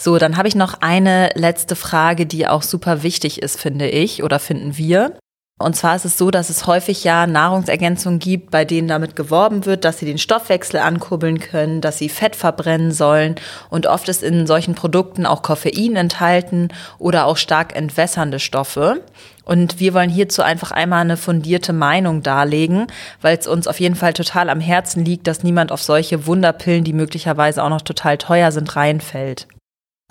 So, 0.00 0.16
dann 0.18 0.36
habe 0.36 0.46
ich 0.46 0.54
noch 0.54 0.74
eine 0.80 1.30
letzte 1.34 1.74
Frage, 1.74 2.24
die 2.24 2.46
auch 2.46 2.62
super 2.62 3.02
wichtig 3.02 3.42
ist, 3.42 3.60
finde 3.60 3.88
ich, 3.88 4.22
oder 4.22 4.38
finden 4.38 4.76
wir. 4.76 5.18
Und 5.60 5.74
zwar 5.74 5.96
ist 5.96 6.04
es 6.04 6.16
so, 6.16 6.30
dass 6.30 6.50
es 6.50 6.68
häufig 6.68 7.02
ja 7.02 7.26
Nahrungsergänzungen 7.26 8.20
gibt, 8.20 8.52
bei 8.52 8.64
denen 8.64 8.86
damit 8.86 9.16
geworben 9.16 9.66
wird, 9.66 9.84
dass 9.84 9.98
sie 9.98 10.06
den 10.06 10.18
Stoffwechsel 10.18 10.78
ankurbeln 10.78 11.40
können, 11.40 11.80
dass 11.80 11.98
sie 11.98 12.08
Fett 12.08 12.36
verbrennen 12.36 12.92
sollen. 12.92 13.34
Und 13.70 13.88
oft 13.88 14.08
ist 14.08 14.22
in 14.22 14.46
solchen 14.46 14.76
Produkten 14.76 15.26
auch 15.26 15.42
Koffein 15.42 15.96
enthalten 15.96 16.68
oder 17.00 17.26
auch 17.26 17.36
stark 17.36 17.74
entwässernde 17.74 18.38
Stoffe. 18.38 19.02
Und 19.44 19.80
wir 19.80 19.94
wollen 19.94 20.10
hierzu 20.10 20.42
einfach 20.42 20.70
einmal 20.70 21.00
eine 21.00 21.16
fundierte 21.16 21.72
Meinung 21.72 22.22
darlegen, 22.22 22.86
weil 23.20 23.36
es 23.36 23.48
uns 23.48 23.66
auf 23.66 23.80
jeden 23.80 23.96
Fall 23.96 24.12
total 24.12 24.48
am 24.48 24.60
Herzen 24.60 25.04
liegt, 25.04 25.26
dass 25.26 25.42
niemand 25.42 25.72
auf 25.72 25.82
solche 25.82 26.24
Wunderpillen, 26.26 26.84
die 26.84 26.92
möglicherweise 26.92 27.64
auch 27.64 27.70
noch 27.70 27.82
total 27.82 28.16
teuer 28.16 28.52
sind, 28.52 28.76
reinfällt. 28.76 29.48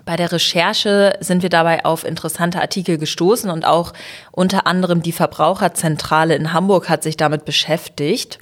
Bei 0.07 0.15
der 0.15 0.31
Recherche 0.31 1.17
sind 1.19 1.43
wir 1.43 1.49
dabei 1.49 1.83
auf 1.83 2.05
interessante 2.05 2.61
Artikel 2.61 2.97
gestoßen 2.97 3.49
und 3.49 3.65
auch 3.65 3.91
unter 4.31 4.65
anderem 4.65 5.01
die 5.01 5.11
Verbraucherzentrale 5.11 6.33
in 6.33 6.53
Hamburg 6.53 6.87
hat 6.87 7.03
sich 7.03 7.17
damit 7.17 7.43
beschäftigt. 7.43 8.39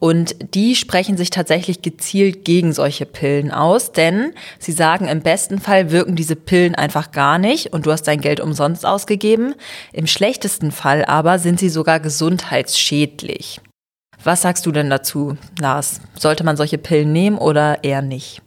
Und 0.00 0.34
die 0.56 0.74
sprechen 0.74 1.16
sich 1.16 1.30
tatsächlich 1.30 1.82
gezielt 1.82 2.44
gegen 2.44 2.72
solche 2.72 3.06
Pillen 3.06 3.52
aus, 3.52 3.92
denn 3.92 4.32
sie 4.58 4.72
sagen, 4.72 5.06
im 5.06 5.20
besten 5.20 5.60
Fall 5.60 5.92
wirken 5.92 6.16
diese 6.16 6.34
Pillen 6.34 6.74
einfach 6.74 7.12
gar 7.12 7.38
nicht 7.38 7.72
und 7.72 7.86
du 7.86 7.92
hast 7.92 8.08
dein 8.08 8.20
Geld 8.20 8.40
umsonst 8.40 8.84
ausgegeben. 8.84 9.54
Im 9.92 10.08
schlechtesten 10.08 10.72
Fall 10.72 11.04
aber 11.04 11.38
sind 11.38 11.60
sie 11.60 11.68
sogar 11.68 12.00
gesundheitsschädlich. 12.00 13.60
Was 14.24 14.42
sagst 14.42 14.66
du 14.66 14.72
denn 14.72 14.90
dazu, 14.90 15.36
Lars? 15.60 16.00
Sollte 16.18 16.42
man 16.42 16.56
solche 16.56 16.78
Pillen 16.78 17.12
nehmen 17.12 17.38
oder 17.38 17.84
eher 17.84 18.02
nicht? 18.02 18.42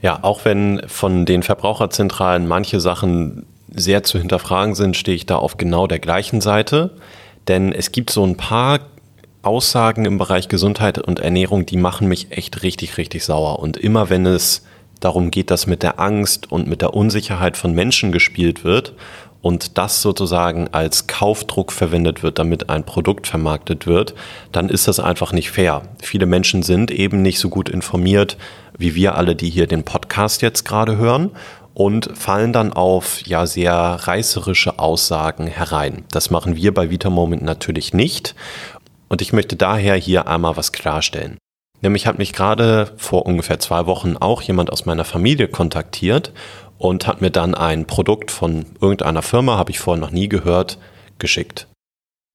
Ja, 0.00 0.20
auch 0.22 0.44
wenn 0.44 0.82
von 0.86 1.24
den 1.24 1.42
Verbraucherzentralen 1.42 2.46
manche 2.46 2.80
Sachen 2.80 3.46
sehr 3.70 4.02
zu 4.02 4.18
hinterfragen 4.18 4.74
sind, 4.74 4.96
stehe 4.96 5.16
ich 5.16 5.26
da 5.26 5.36
auf 5.36 5.56
genau 5.56 5.86
der 5.86 5.98
gleichen 5.98 6.40
Seite. 6.40 6.90
Denn 7.48 7.72
es 7.72 7.92
gibt 7.92 8.10
so 8.10 8.24
ein 8.24 8.36
paar 8.36 8.80
Aussagen 9.42 10.04
im 10.04 10.18
Bereich 10.18 10.48
Gesundheit 10.48 10.98
und 10.98 11.20
Ernährung, 11.20 11.66
die 11.66 11.76
machen 11.76 12.08
mich 12.08 12.32
echt 12.32 12.62
richtig, 12.62 12.96
richtig 12.98 13.24
sauer. 13.24 13.58
Und 13.58 13.76
immer 13.76 14.10
wenn 14.10 14.26
es 14.26 14.64
darum 15.00 15.30
geht, 15.30 15.50
dass 15.50 15.66
mit 15.66 15.82
der 15.82 16.00
Angst 16.00 16.50
und 16.50 16.68
mit 16.68 16.82
der 16.82 16.94
Unsicherheit 16.94 17.56
von 17.56 17.72
Menschen 17.72 18.12
gespielt 18.12 18.64
wird 18.64 18.94
und 19.40 19.78
das 19.78 20.02
sozusagen 20.02 20.68
als 20.72 21.06
Kaufdruck 21.06 21.72
verwendet 21.72 22.22
wird, 22.22 22.38
damit 22.38 22.70
ein 22.70 22.84
Produkt 22.84 23.26
vermarktet 23.26 23.86
wird, 23.86 24.14
dann 24.52 24.68
ist 24.68 24.88
das 24.88 25.00
einfach 25.00 25.32
nicht 25.32 25.50
fair. 25.50 25.82
Viele 26.02 26.26
Menschen 26.26 26.62
sind 26.62 26.90
eben 26.90 27.22
nicht 27.22 27.38
so 27.38 27.48
gut 27.48 27.68
informiert, 27.68 28.36
wie 28.76 28.94
wir 28.94 29.16
alle, 29.16 29.36
die 29.36 29.50
hier 29.50 29.66
den 29.66 29.84
Podcast 29.84 30.42
jetzt 30.42 30.64
gerade 30.64 30.96
hören 30.96 31.30
und 31.74 32.10
fallen 32.18 32.52
dann 32.52 32.72
auf 32.72 33.22
ja 33.26 33.46
sehr 33.46 33.72
reißerische 33.74 34.78
Aussagen 34.80 35.46
herein. 35.46 36.04
Das 36.10 36.30
machen 36.30 36.56
wir 36.56 36.74
bei 36.74 36.90
Vita 36.90 37.10
Moment 37.10 37.42
natürlich 37.42 37.94
nicht 37.94 38.34
und 39.08 39.22
ich 39.22 39.32
möchte 39.32 39.54
daher 39.54 39.94
hier 39.94 40.26
einmal 40.26 40.56
was 40.56 40.72
klarstellen. 40.72 41.38
Nämlich 41.80 42.08
hat 42.08 42.18
mich 42.18 42.32
gerade 42.32 42.90
vor 42.96 43.26
ungefähr 43.26 43.60
zwei 43.60 43.86
Wochen 43.86 44.16
auch 44.16 44.42
jemand 44.42 44.72
aus 44.72 44.84
meiner 44.84 45.04
Familie 45.04 45.46
kontaktiert 45.46 46.32
und 46.78 47.06
hat 47.06 47.20
mir 47.20 47.30
dann 47.30 47.54
ein 47.54 47.86
Produkt 47.86 48.30
von 48.30 48.66
irgendeiner 48.80 49.22
Firma, 49.22 49.58
habe 49.58 49.70
ich 49.70 49.78
vorher 49.78 50.00
noch 50.00 50.10
nie 50.10 50.28
gehört, 50.28 50.78
geschickt. 51.18 51.66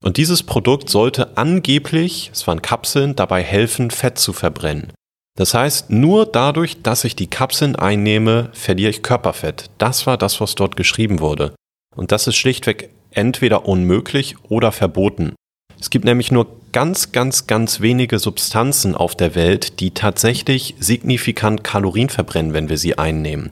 Und 0.03 0.17
dieses 0.17 0.43
Produkt 0.43 0.89
sollte 0.89 1.37
angeblich, 1.37 2.29
es 2.33 2.45
waren 2.45 2.61
Kapseln, 2.61 3.15
dabei 3.15 3.41
helfen, 3.41 3.89
Fett 3.89 4.19
zu 4.19 4.33
verbrennen. 4.33 4.91
Das 5.35 5.53
heißt, 5.53 5.89
nur 5.89 6.25
dadurch, 6.25 6.83
dass 6.83 7.05
ich 7.05 7.15
die 7.15 7.27
Kapseln 7.27 7.75
einnehme, 7.75 8.49
verliere 8.53 8.91
ich 8.91 9.01
Körperfett. 9.01 9.69
Das 9.77 10.05
war 10.05 10.17
das, 10.17 10.39
was 10.41 10.55
dort 10.55 10.75
geschrieben 10.75 11.21
wurde. 11.21 11.55
Und 11.95 12.11
das 12.11 12.27
ist 12.27 12.35
schlichtweg 12.35 12.89
entweder 13.11 13.65
unmöglich 13.65 14.35
oder 14.49 14.71
verboten. 14.71 15.33
Es 15.79 15.89
gibt 15.89 16.05
nämlich 16.05 16.31
nur 16.31 16.47
ganz, 16.71 17.11
ganz, 17.11 17.47
ganz 17.47 17.81
wenige 17.81 18.19
Substanzen 18.19 18.95
auf 18.95 19.15
der 19.15 19.35
Welt, 19.35 19.79
die 19.79 19.91
tatsächlich 19.91 20.75
signifikant 20.79 21.63
Kalorien 21.63 22.09
verbrennen, 22.09 22.53
wenn 22.53 22.69
wir 22.69 22.77
sie 22.77 22.97
einnehmen. 22.97 23.51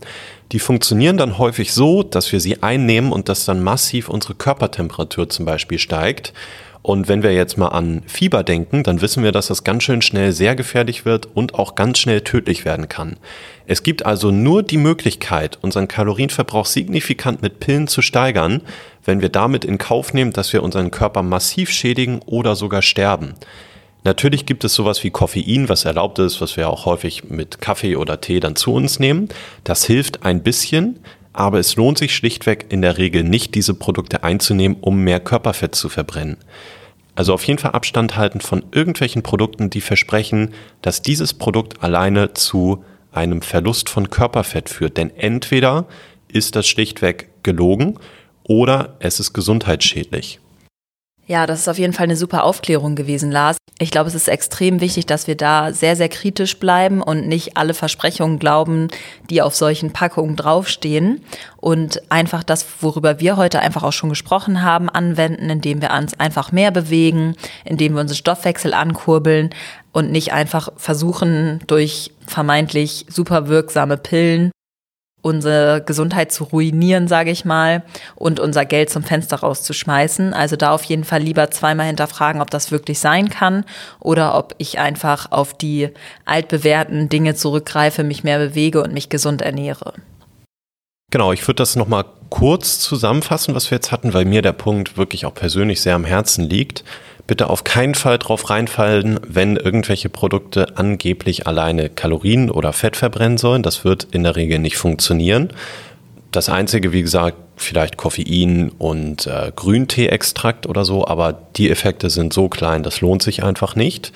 Die 0.51 0.59
funktionieren 0.59 1.17
dann 1.17 1.37
häufig 1.37 1.73
so, 1.73 2.03
dass 2.03 2.31
wir 2.31 2.41
sie 2.41 2.61
einnehmen 2.61 3.13
und 3.13 3.29
dass 3.29 3.45
dann 3.45 3.63
massiv 3.63 4.09
unsere 4.09 4.35
Körpertemperatur 4.35 5.29
zum 5.29 5.45
Beispiel 5.45 5.79
steigt. 5.79 6.33
Und 6.81 7.07
wenn 7.07 7.21
wir 7.21 7.31
jetzt 7.31 7.57
mal 7.57 7.67
an 7.67 8.01
Fieber 8.07 8.43
denken, 8.43 8.83
dann 8.83 9.01
wissen 9.01 9.23
wir, 9.23 9.31
dass 9.31 9.47
das 9.47 9.63
ganz 9.63 9.83
schön 9.83 10.01
schnell 10.01 10.31
sehr 10.31 10.55
gefährlich 10.55 11.05
wird 11.05 11.27
und 11.35 11.55
auch 11.55 11.75
ganz 11.75 11.99
schnell 11.99 12.21
tödlich 12.21 12.65
werden 12.65 12.89
kann. 12.89 13.17
Es 13.67 13.83
gibt 13.83 14.05
also 14.05 14.31
nur 14.31 14.63
die 14.63 14.77
Möglichkeit, 14.79 15.59
unseren 15.61 15.87
Kalorienverbrauch 15.87 16.65
signifikant 16.65 17.43
mit 17.43 17.59
Pillen 17.59 17.87
zu 17.87 18.01
steigern, 18.01 18.61
wenn 19.05 19.21
wir 19.21 19.29
damit 19.29 19.63
in 19.63 19.77
Kauf 19.77 20.13
nehmen, 20.13 20.33
dass 20.33 20.51
wir 20.53 20.63
unseren 20.63 20.91
Körper 20.91 21.21
massiv 21.21 21.69
schädigen 21.69 22.19
oder 22.25 22.55
sogar 22.55 22.81
sterben. 22.81 23.35
Natürlich 24.03 24.47
gibt 24.47 24.63
es 24.63 24.73
sowas 24.73 25.03
wie 25.03 25.11
Koffein, 25.11 25.69
was 25.69 25.85
erlaubt 25.85 26.17
ist, 26.17 26.41
was 26.41 26.57
wir 26.57 26.69
auch 26.69 26.85
häufig 26.85 27.29
mit 27.29 27.61
Kaffee 27.61 27.95
oder 27.95 28.19
Tee 28.19 28.39
dann 28.39 28.55
zu 28.55 28.73
uns 28.73 28.99
nehmen. 28.99 29.29
Das 29.63 29.85
hilft 29.85 30.25
ein 30.25 30.41
bisschen, 30.41 30.99
aber 31.33 31.59
es 31.59 31.75
lohnt 31.75 31.99
sich 31.99 32.15
schlichtweg 32.15 32.65
in 32.69 32.81
der 32.81 32.97
Regel 32.97 33.23
nicht, 33.23 33.53
diese 33.53 33.75
Produkte 33.75 34.23
einzunehmen, 34.23 34.77
um 34.81 35.03
mehr 35.03 35.19
Körperfett 35.19 35.75
zu 35.75 35.87
verbrennen. 35.87 36.37
Also 37.13 37.33
auf 37.33 37.43
jeden 37.43 37.59
Fall 37.59 37.71
Abstand 37.71 38.17
halten 38.17 38.41
von 38.41 38.63
irgendwelchen 38.71 39.21
Produkten, 39.21 39.69
die 39.69 39.81
versprechen, 39.81 40.53
dass 40.81 41.03
dieses 41.03 41.33
Produkt 41.33 41.83
alleine 41.83 42.33
zu 42.33 42.83
einem 43.11 43.41
Verlust 43.41 43.89
von 43.89 44.09
Körperfett 44.09 44.69
führt. 44.69 44.97
Denn 44.97 45.15
entweder 45.15 45.85
ist 46.27 46.55
das 46.55 46.67
schlichtweg 46.67 47.29
gelogen 47.43 47.99
oder 48.43 48.95
es 48.99 49.19
ist 49.19 49.33
gesundheitsschädlich. 49.33 50.40
Ja, 51.27 51.45
das 51.45 51.61
ist 51.61 51.69
auf 51.69 51.77
jeden 51.77 51.93
Fall 51.93 52.05
eine 52.05 52.17
super 52.17 52.43
Aufklärung 52.43 52.95
gewesen, 52.95 53.31
Lars. 53.31 53.57
Ich 53.79 53.89
glaube, 53.89 54.09
es 54.09 54.15
ist 54.15 54.27
extrem 54.27 54.81
wichtig, 54.81 55.05
dass 55.05 55.27
wir 55.27 55.35
da 55.37 55.71
sehr, 55.71 55.95
sehr 55.95 56.09
kritisch 56.09 56.59
bleiben 56.59 57.01
und 57.01 57.27
nicht 57.27 57.57
alle 57.57 57.73
Versprechungen 57.73 58.37
glauben, 58.37 58.89
die 59.29 59.41
auf 59.41 59.55
solchen 59.55 59.91
Packungen 59.91 60.35
draufstehen 60.35 61.23
und 61.57 62.01
einfach 62.11 62.43
das, 62.43 62.65
worüber 62.81 63.19
wir 63.19 63.37
heute 63.37 63.59
einfach 63.59 63.83
auch 63.83 63.93
schon 63.93 64.09
gesprochen 64.09 64.61
haben, 64.61 64.89
anwenden, 64.89 65.49
indem 65.49 65.81
wir 65.81 65.91
uns 65.91 66.19
einfach 66.19 66.51
mehr 66.51 66.71
bewegen, 66.71 67.35
indem 67.63 67.93
wir 67.93 68.01
unseren 68.01 68.17
Stoffwechsel 68.17 68.73
ankurbeln 68.73 69.51
und 69.93 70.11
nicht 70.11 70.33
einfach 70.33 70.69
versuchen, 70.75 71.61
durch 71.65 72.11
vermeintlich 72.27 73.05
super 73.09 73.47
wirksame 73.47 73.97
Pillen 73.97 74.51
unsere 75.21 75.83
Gesundheit 75.85 76.31
zu 76.31 76.45
ruinieren, 76.45 77.07
sage 77.07 77.31
ich 77.31 77.45
mal, 77.45 77.83
und 78.15 78.39
unser 78.39 78.65
Geld 78.65 78.89
zum 78.89 79.03
Fenster 79.03 79.37
rauszuschmeißen. 79.37 80.33
Also 80.33 80.55
da 80.55 80.71
auf 80.71 80.83
jeden 80.83 81.03
Fall 81.03 81.21
lieber 81.21 81.51
zweimal 81.51 81.87
hinterfragen, 81.87 82.41
ob 82.41 82.49
das 82.49 82.71
wirklich 82.71 82.99
sein 82.99 83.29
kann 83.29 83.65
oder 83.99 84.37
ob 84.37 84.55
ich 84.57 84.79
einfach 84.79 85.31
auf 85.31 85.53
die 85.53 85.89
altbewährten 86.25 87.09
Dinge 87.09 87.35
zurückgreife, 87.35 88.03
mich 88.03 88.23
mehr 88.23 88.39
bewege 88.39 88.81
und 88.83 88.93
mich 88.93 89.09
gesund 89.09 89.41
ernähre. 89.41 89.93
Genau, 91.11 91.33
ich 91.33 91.45
würde 91.45 91.57
das 91.57 91.75
nochmal 91.75 92.05
kurz 92.29 92.79
zusammenfassen, 92.79 93.53
was 93.53 93.69
wir 93.69 93.75
jetzt 93.75 93.91
hatten, 93.91 94.13
weil 94.13 94.23
mir 94.23 94.41
der 94.41 94.53
Punkt 94.53 94.97
wirklich 94.97 95.25
auch 95.25 95.33
persönlich 95.33 95.81
sehr 95.81 95.95
am 95.95 96.05
Herzen 96.05 96.49
liegt 96.49 96.85
bitte 97.31 97.49
auf 97.49 97.63
keinen 97.63 97.95
Fall 97.95 98.17
drauf 98.17 98.49
reinfallen, 98.49 99.17
wenn 99.25 99.55
irgendwelche 99.55 100.09
Produkte 100.09 100.75
angeblich 100.75 101.47
alleine 101.47 101.89
Kalorien 101.89 102.51
oder 102.51 102.73
Fett 102.73 102.97
verbrennen 102.97 103.37
sollen. 103.37 103.63
Das 103.63 103.85
wird 103.85 104.05
in 104.11 104.23
der 104.23 104.35
Regel 104.35 104.59
nicht 104.59 104.75
funktionieren. 104.75 105.53
Das 106.33 106.49
einzige, 106.49 106.91
wie 106.91 107.01
gesagt, 107.01 107.37
vielleicht 107.55 107.95
Koffein 107.95 108.67
und 108.77 109.27
äh, 109.27 109.53
Grünteeextrakt 109.55 110.67
oder 110.67 110.83
so, 110.83 111.07
aber 111.07 111.31
die 111.55 111.69
Effekte 111.69 112.09
sind 112.09 112.33
so 112.33 112.49
klein, 112.49 112.83
das 112.83 112.99
lohnt 112.99 113.23
sich 113.23 113.43
einfach 113.43 113.77
nicht. 113.77 114.11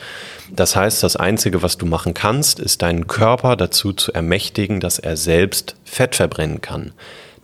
Das 0.52 0.76
heißt, 0.76 1.02
das 1.02 1.16
einzige, 1.16 1.64
was 1.64 1.78
du 1.78 1.86
machen 1.86 2.14
kannst, 2.14 2.60
ist 2.60 2.82
deinen 2.82 3.08
Körper 3.08 3.56
dazu 3.56 3.94
zu 3.94 4.12
ermächtigen, 4.12 4.82
dass 4.82 5.00
er 5.00 5.16
selbst 5.16 5.78
Fett 5.86 6.16
verbrennen 6.16 6.60
kann. 6.60 6.92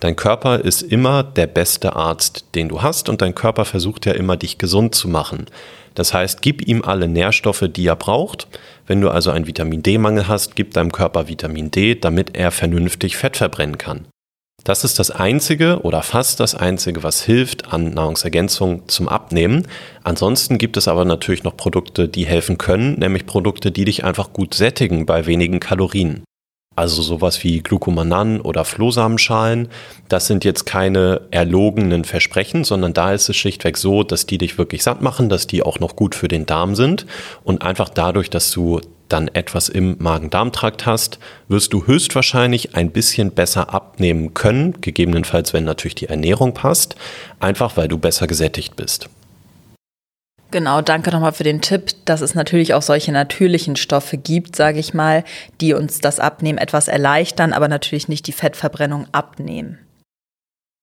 Dein 0.02 0.16
Körper 0.16 0.58
ist 0.58 0.82
immer 0.82 1.22
der 1.22 1.46
beste 1.46 1.94
Arzt, 1.94 2.46
den 2.56 2.68
du 2.68 2.82
hast 2.82 3.08
und 3.08 3.22
dein 3.22 3.36
Körper 3.36 3.64
versucht 3.64 4.04
ja 4.04 4.14
immer, 4.14 4.36
dich 4.36 4.58
gesund 4.58 4.96
zu 4.96 5.06
machen. 5.06 5.46
Das 5.94 6.12
heißt, 6.12 6.42
gib 6.42 6.66
ihm 6.66 6.82
alle 6.82 7.06
Nährstoffe, 7.06 7.68
die 7.72 7.86
er 7.86 7.94
braucht. 7.94 8.48
Wenn 8.88 9.00
du 9.00 9.10
also 9.10 9.30
einen 9.30 9.46
Vitamin 9.46 9.84
D-Mangel 9.84 10.26
hast, 10.26 10.56
gib 10.56 10.74
deinem 10.74 10.90
Körper 10.90 11.28
Vitamin 11.28 11.70
D, 11.70 11.94
damit 11.94 12.34
er 12.36 12.50
vernünftig 12.50 13.16
Fett 13.16 13.36
verbrennen 13.36 13.78
kann. 13.78 14.08
Das 14.64 14.82
ist 14.82 14.98
das 14.98 15.12
Einzige 15.12 15.82
oder 15.82 16.02
fast 16.02 16.40
das 16.40 16.56
Einzige, 16.56 17.04
was 17.04 17.22
hilft 17.22 17.72
an 17.72 17.94
Nahrungsergänzung 17.94 18.88
zum 18.88 19.08
Abnehmen. 19.08 19.68
Ansonsten 20.02 20.58
gibt 20.58 20.76
es 20.76 20.88
aber 20.88 21.04
natürlich 21.04 21.44
noch 21.44 21.56
Produkte, 21.56 22.08
die 22.08 22.26
helfen 22.26 22.58
können, 22.58 22.98
nämlich 22.98 23.24
Produkte, 23.24 23.70
die 23.70 23.84
dich 23.84 24.02
einfach 24.02 24.32
gut 24.32 24.54
sättigen 24.54 25.06
bei 25.06 25.26
wenigen 25.26 25.60
Kalorien. 25.60 26.24
Also 26.74 27.02
sowas 27.02 27.44
wie 27.44 27.60
Glucomanan 27.60 28.40
oder 28.40 28.64
Flohsamenschalen, 28.64 29.68
das 30.08 30.26
sind 30.26 30.44
jetzt 30.44 30.64
keine 30.64 31.20
erlogenen 31.30 32.04
Versprechen, 32.04 32.64
sondern 32.64 32.94
da 32.94 33.12
ist 33.12 33.28
es 33.28 33.36
schlichtweg 33.36 33.76
so, 33.76 34.02
dass 34.02 34.24
die 34.24 34.38
dich 34.38 34.56
wirklich 34.56 34.82
satt 34.82 35.02
machen, 35.02 35.28
dass 35.28 35.46
die 35.46 35.62
auch 35.62 35.80
noch 35.80 35.96
gut 35.96 36.14
für 36.14 36.28
den 36.28 36.46
Darm 36.46 36.74
sind 36.74 37.06
und 37.44 37.60
einfach 37.60 37.90
dadurch, 37.90 38.30
dass 38.30 38.50
du 38.50 38.80
dann 39.12 39.28
etwas 39.28 39.68
im 39.68 39.96
Magen-Darm-Trakt 39.98 40.86
hast, 40.86 41.18
wirst 41.48 41.74
du 41.74 41.86
höchstwahrscheinlich 41.86 42.74
ein 42.74 42.90
bisschen 42.90 43.32
besser 43.32 43.74
abnehmen 43.74 44.32
können, 44.32 44.80
gegebenenfalls 44.80 45.52
wenn 45.52 45.64
natürlich 45.64 45.94
die 45.94 46.08
Ernährung 46.08 46.54
passt, 46.54 46.96
einfach 47.38 47.76
weil 47.76 47.88
du 47.88 47.98
besser 47.98 48.26
gesättigt 48.26 48.76
bist. 48.76 49.10
Genau, 50.52 50.82
danke 50.82 51.10
nochmal 51.10 51.32
für 51.32 51.44
den 51.44 51.62
Tipp, 51.62 51.92
dass 52.04 52.20
es 52.20 52.34
natürlich 52.34 52.74
auch 52.74 52.82
solche 52.82 53.10
natürlichen 53.10 53.74
Stoffe 53.74 54.18
gibt, 54.18 54.54
sage 54.54 54.78
ich 54.78 54.92
mal, 54.92 55.24
die 55.62 55.72
uns 55.72 56.00
das 56.00 56.20
Abnehmen 56.20 56.58
etwas 56.58 56.88
erleichtern, 56.88 57.54
aber 57.54 57.68
natürlich 57.68 58.06
nicht 58.06 58.26
die 58.26 58.32
Fettverbrennung 58.32 59.06
abnehmen. 59.12 59.78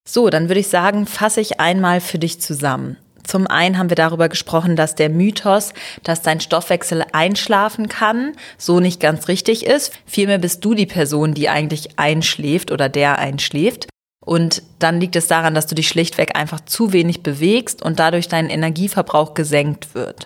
So, 0.08 0.32
dann 0.32 0.50
würde 0.50 0.60
ich 0.60 0.70
sagen, 0.70 1.06
fasse 1.06 1.40
ich 1.40 1.60
einmal 1.60 2.02
für 2.02 2.18
dich 2.18 2.42
zusammen. 2.42 2.98
Zum 3.24 3.46
einen 3.46 3.78
haben 3.78 3.92
wir 3.92 3.96
darüber 3.96 4.28
gesprochen, 4.28 4.76
dass 4.76 4.96
der 4.96 5.10
Mythos, 5.10 5.74
dass 6.02 6.24
dein 6.24 6.40
Stoffwechsel 6.40 7.06
einschlafen 7.12 7.90
kann, 7.90 8.34
so 8.58 8.80
nicht 8.80 9.00
ganz 9.00 9.28
richtig 9.28 9.68
ist. 9.68 9.94
Vielmehr 10.08 10.40
bist 10.40 10.66
du 10.66 10.74
die 10.74 10.88
Person, 10.88 11.36
die 11.36 11.48
eigentlich 11.48 12.00
einschläft 12.00 12.72
oder 12.72 12.90
der 12.90 13.20
einschläft. 13.20 13.88
Und 14.30 14.62
dann 14.78 15.02
liegt 15.02 15.15
es 15.15 15.26
daran, 15.26 15.56
dass 15.56 15.65
du 15.65 15.74
dich 15.74 15.88
schlichtweg 15.88 16.38
einfach 16.38 16.60
zu 16.60 16.94
wenig 16.94 17.24
bewegst 17.24 17.82
und 17.82 17.98
dadurch 17.98 18.28
dein 18.28 18.52
Energieverbrauch 18.52 19.34
gesenkt 19.34 19.96
wird. 19.96 20.24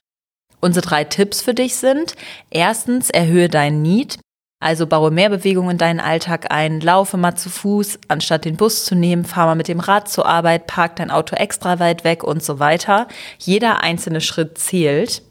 Unsere 0.60 0.86
drei 0.86 1.06
Tipps 1.06 1.42
für 1.42 1.54
dich 1.54 1.78
sind, 1.78 2.16
erstens, 2.50 3.10
erhöhe 3.10 3.48
deinen 3.48 3.82
Need, 3.82 4.20
also 4.62 4.88
baue 4.88 5.10
mehr 5.10 5.30
Bewegung 5.30 5.70
in 5.70 5.78
deinen 5.78 6.02
Alltag 6.02 6.52
ein, 6.52 6.82
laufe 6.82 7.16
mal 7.16 7.36
zu 7.36 7.50
Fuß, 7.50 8.00
anstatt 8.10 8.44
den 8.44 8.58
Bus 8.58 8.84
zu 8.84 8.94
nehmen, 8.94 9.24
fahr 9.24 9.46
mal 9.46 9.56
mit 9.56 9.70
dem 9.70 9.80
Rad 9.80 10.10
zur 10.10 10.26
Arbeit, 10.26 10.68
park 10.68 10.98
dein 10.98 11.10
Auto 11.10 11.38
extra 11.38 11.80
weit 11.80 12.04
weg 12.04 12.26
und 12.26 12.44
so 12.44 12.60
weiter. 12.60 13.08
Jeder 13.40 13.84
einzelne 13.84 14.20
Schritt 14.20 14.58
zählt. 14.58 15.22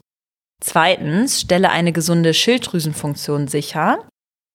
Zweitens, 0.64 1.42
stelle 1.42 1.68
eine 1.68 1.92
gesunde 1.92 2.32
Schilddrüsenfunktion 2.32 3.48
sicher. 3.48 3.98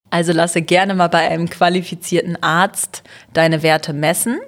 Also 0.09 0.31
lasse 0.31 0.61
gerne 0.61 0.95
mal 0.95 1.09
bei 1.09 1.27
einem 1.27 1.49
qualifizierten 1.49 2.41
Arzt 2.41 3.03
deine 3.33 3.61
Werte 3.63 3.93
messen 3.93 4.39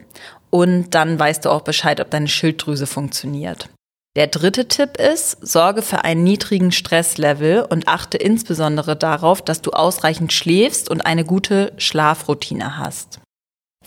und 0.50 0.95
dann 0.95 1.19
weißt 1.19 1.45
du 1.45 1.50
auch 1.50 1.62
Bescheid, 1.62 2.00
ob 2.00 2.10
deine 2.10 2.28
Schilddrüse 2.28 2.88
funktioniert. 2.88 3.69
Der 4.15 4.28
dritte 4.28 4.67
Tipp 4.67 4.98
ist, 4.98 5.38
sorge 5.45 5.82
für 5.82 6.04
einen 6.04 6.24
niedrigen 6.24 6.72
Stresslevel 6.72 7.65
und 7.69 7.88
achte 7.88 8.17
insbesondere 8.17 8.95
darauf, 8.95 9.41
dass 9.41 9.62
du 9.62 9.72
ausreichend 9.72 10.34
schläfst 10.34 10.89
und 10.89 11.06
eine 11.06 11.24
gute 11.24 11.74
Schlafroutine 11.78 12.78
hast. 12.78 13.19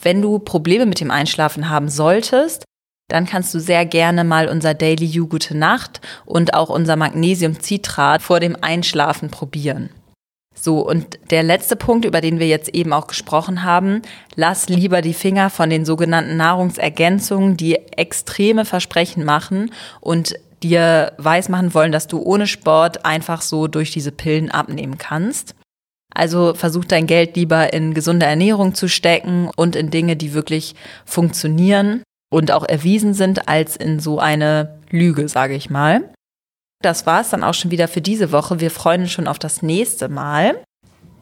Wenn 0.00 0.22
du 0.22 0.38
Probleme 0.38 0.86
mit 0.86 1.00
dem 1.00 1.10
Einschlafen 1.10 1.68
haben 1.68 1.88
solltest, 1.88 2.64
dann 3.08 3.26
kannst 3.26 3.52
du 3.52 3.60
sehr 3.60 3.84
gerne 3.84 4.24
mal 4.24 4.48
unser 4.48 4.74
Daily 4.74 5.04
You 5.04 5.26
Gute 5.26 5.56
Nacht 5.56 6.00
und 6.24 6.54
auch 6.54 6.70
unser 6.70 6.96
Magnesium 6.96 7.60
Citrat 7.60 8.22
vor 8.22 8.40
dem 8.40 8.56
Einschlafen 8.60 9.28
probieren. 9.28 9.90
So, 10.54 10.86
und 10.86 11.18
der 11.30 11.42
letzte 11.42 11.74
Punkt, 11.74 12.04
über 12.04 12.20
den 12.20 12.38
wir 12.38 12.46
jetzt 12.46 12.68
eben 12.74 12.92
auch 12.92 13.08
gesprochen 13.08 13.64
haben, 13.64 14.02
lass 14.36 14.68
lieber 14.68 15.02
die 15.02 15.14
Finger 15.14 15.50
von 15.50 15.70
den 15.70 15.84
sogenannten 15.84 16.36
Nahrungsergänzungen, 16.36 17.56
die 17.56 17.74
extreme 17.96 18.64
Versprechen 18.64 19.24
machen 19.24 19.72
und 20.00 20.34
dir 20.62 21.12
weismachen 21.18 21.74
wollen, 21.74 21.92
dass 21.92 22.06
du 22.06 22.20
ohne 22.22 22.46
Sport 22.46 23.04
einfach 23.04 23.42
so 23.42 23.66
durch 23.66 23.90
diese 23.90 24.12
Pillen 24.12 24.50
abnehmen 24.50 24.98
kannst. 24.98 25.54
Also 26.14 26.54
versuch 26.54 26.84
dein 26.84 27.06
Geld 27.06 27.36
lieber 27.36 27.72
in 27.72 27.94
gesunde 27.94 28.26
Ernährung 28.26 28.74
zu 28.74 28.88
stecken 28.88 29.50
und 29.56 29.76
in 29.76 29.90
Dinge, 29.90 30.14
die 30.14 30.34
wirklich 30.34 30.74
funktionieren 31.04 32.02
und 32.30 32.52
auch 32.52 32.64
erwiesen 32.64 33.14
sind, 33.14 33.48
als 33.48 33.76
in 33.76 33.98
so 33.98 34.18
eine 34.18 34.78
Lüge, 34.90 35.28
sage 35.28 35.54
ich 35.54 35.70
mal. 35.70 36.02
Das 36.82 37.06
war 37.06 37.20
es 37.20 37.30
dann 37.30 37.44
auch 37.44 37.54
schon 37.54 37.70
wieder 37.70 37.88
für 37.88 38.00
diese 38.00 38.32
Woche. 38.32 38.60
Wir 38.60 38.70
freuen 38.70 39.02
uns 39.02 39.12
schon 39.12 39.28
auf 39.28 39.38
das 39.38 39.62
nächste 39.62 40.08
Mal. 40.08 40.62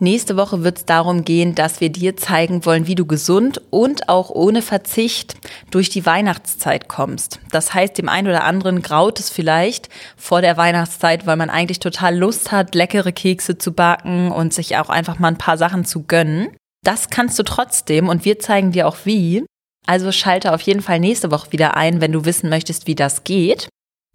Nächste 0.03 0.39
Woche 0.39 0.65
wird 0.65 0.79
es 0.79 0.85
darum 0.87 1.27
gehen, 1.27 1.55
dass 1.55 1.83
wir 1.83 1.91
dir 1.91 2.17
zeigen 2.17 2.65
wollen, 2.65 2.87
wie 2.87 2.95
du 2.95 3.05
gesund 3.05 3.61
und 3.69 4.09
auch 4.09 4.31
ohne 4.31 4.63
Verzicht 4.63 5.37
durch 5.71 5.91
die 5.91 6.07
Weihnachtszeit 6.07 6.89
kommst. 6.89 7.39
Das 7.51 7.75
heißt, 7.75 7.99
dem 7.99 8.09
einen 8.09 8.29
oder 8.29 8.45
anderen 8.45 8.81
graut 8.81 9.21
es 9.21 9.29
vielleicht 9.29 9.91
vor 10.17 10.41
der 10.41 10.57
Weihnachtszeit, 10.57 11.27
weil 11.27 11.37
man 11.37 11.51
eigentlich 11.51 11.81
total 11.81 12.17
Lust 12.17 12.51
hat, 12.51 12.75
leckere 12.75 13.13
Kekse 13.13 13.59
zu 13.59 13.73
backen 13.73 14.33
und 14.33 14.55
sich 14.55 14.79
auch 14.79 14.89
einfach 14.89 15.19
mal 15.19 15.29
ein 15.29 15.39
paar 15.39 15.59
Sachen 15.59 15.85
zu 15.85 16.05
gönnen. 16.05 16.49
Das 16.83 17.11
kannst 17.11 17.39
du 17.39 17.43
trotzdem 17.43 18.09
und 18.09 18.25
wir 18.25 18.39
zeigen 18.39 18.73
dir 18.73 18.89
auch 18.89 18.97
wie. 19.05 19.45
Also 19.87 20.13
schalte 20.13 20.55
auf 20.55 20.63
jeden 20.63 20.81
Fall 20.81 20.99
nächste 20.99 21.31
Woche 21.31 21.53
wieder 21.53 21.77
ein, 21.77 22.01
wenn 22.01 22.13
du 22.13 22.25
wissen 22.25 22.49
möchtest, 22.49 22.87
wie 22.87 22.95
das 22.95 23.25
geht. 23.25 23.69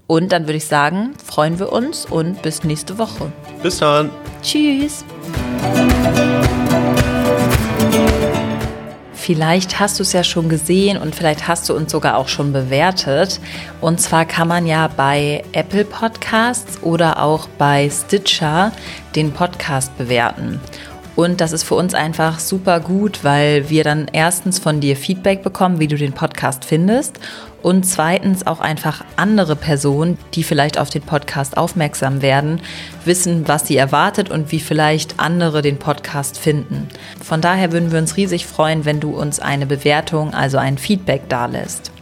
Und 0.08 0.32
dann 0.32 0.44
würde 0.44 0.58
ich 0.58 0.66
sagen, 0.66 1.14
freuen 1.24 1.58
wir 1.58 1.72
uns 1.72 2.06
und 2.06 2.42
bis 2.42 2.64
nächste 2.64 2.98
Woche. 2.98 3.32
Bis 3.64 3.78
dann. 3.80 4.12
Tschüss. 4.42 5.04
Vielleicht 9.14 9.80
hast 9.80 9.98
du 9.98 10.04
es 10.04 10.14
ja 10.14 10.24
schon 10.24 10.50
gesehen 10.50 11.00
und 11.00 11.16
vielleicht 11.16 11.48
hast 11.48 11.68
du 11.68 11.74
uns 11.74 11.92
sogar 11.92 12.18
auch 12.18 12.28
schon 12.28 12.54
bewertet. 12.54 13.40
Und 13.82 14.00
zwar 14.00 14.24
kann 14.26 14.48
man 14.48 14.68
ja 14.68 14.88
bei 14.88 15.44
Apple 15.52 15.84
Podcasts 15.84 16.84
oder 16.84 17.24
auch 17.24 17.48
bei 17.58 17.90
Stitcher 17.90 18.72
den 19.16 19.32
Podcast 19.32 19.98
bewerten. 19.98 20.62
Und 21.16 21.40
das 21.40 21.54
ist 21.54 21.64
für 21.64 21.76
uns 21.76 21.94
einfach 21.94 22.40
super 22.40 22.80
gut, 22.80 23.24
weil 23.24 23.70
wir 23.70 23.84
dann 23.84 24.08
erstens 24.12 24.60
von 24.60 24.82
dir 24.82 24.98
Feedback 24.98 25.44
bekommen, 25.44 25.80
wie 25.80 25.88
du 25.88 25.96
den 25.96 26.14
Podcast 26.14 26.66
findest. 26.66 27.20
Und 27.62 27.86
zweitens 27.86 28.46
auch 28.46 28.60
einfach 28.60 29.04
andere 29.16 29.56
Personen, 29.56 30.20
die 30.34 30.44
vielleicht 30.44 30.78
auf 30.78 30.90
den 30.90 31.02
Podcast 31.02 31.58
aufmerksam 31.58 32.22
werden, 32.22 32.62
wissen, 33.06 33.48
was 33.48 33.66
sie 33.66 33.78
erwartet 33.78 34.30
und 34.30 34.52
wie 34.52 34.60
vielleicht 34.60 35.20
andere 35.20 35.62
den 35.62 35.78
Podcast 35.78 36.38
finden. 36.38 36.88
Von 37.24 37.42
daher 37.42 37.72
würden 37.72 37.92
wir 37.92 38.00
uns 38.00 38.18
riesig 38.18 38.46
freuen, 38.46 38.86
wenn 38.86 39.00
du 39.00 39.16
uns 39.16 39.40
eine 39.40 39.66
Bewertung, 39.66 40.34
also 40.34 40.58
ein 40.58 40.78
Feedback 40.78 41.28
dalässt. 41.30 41.95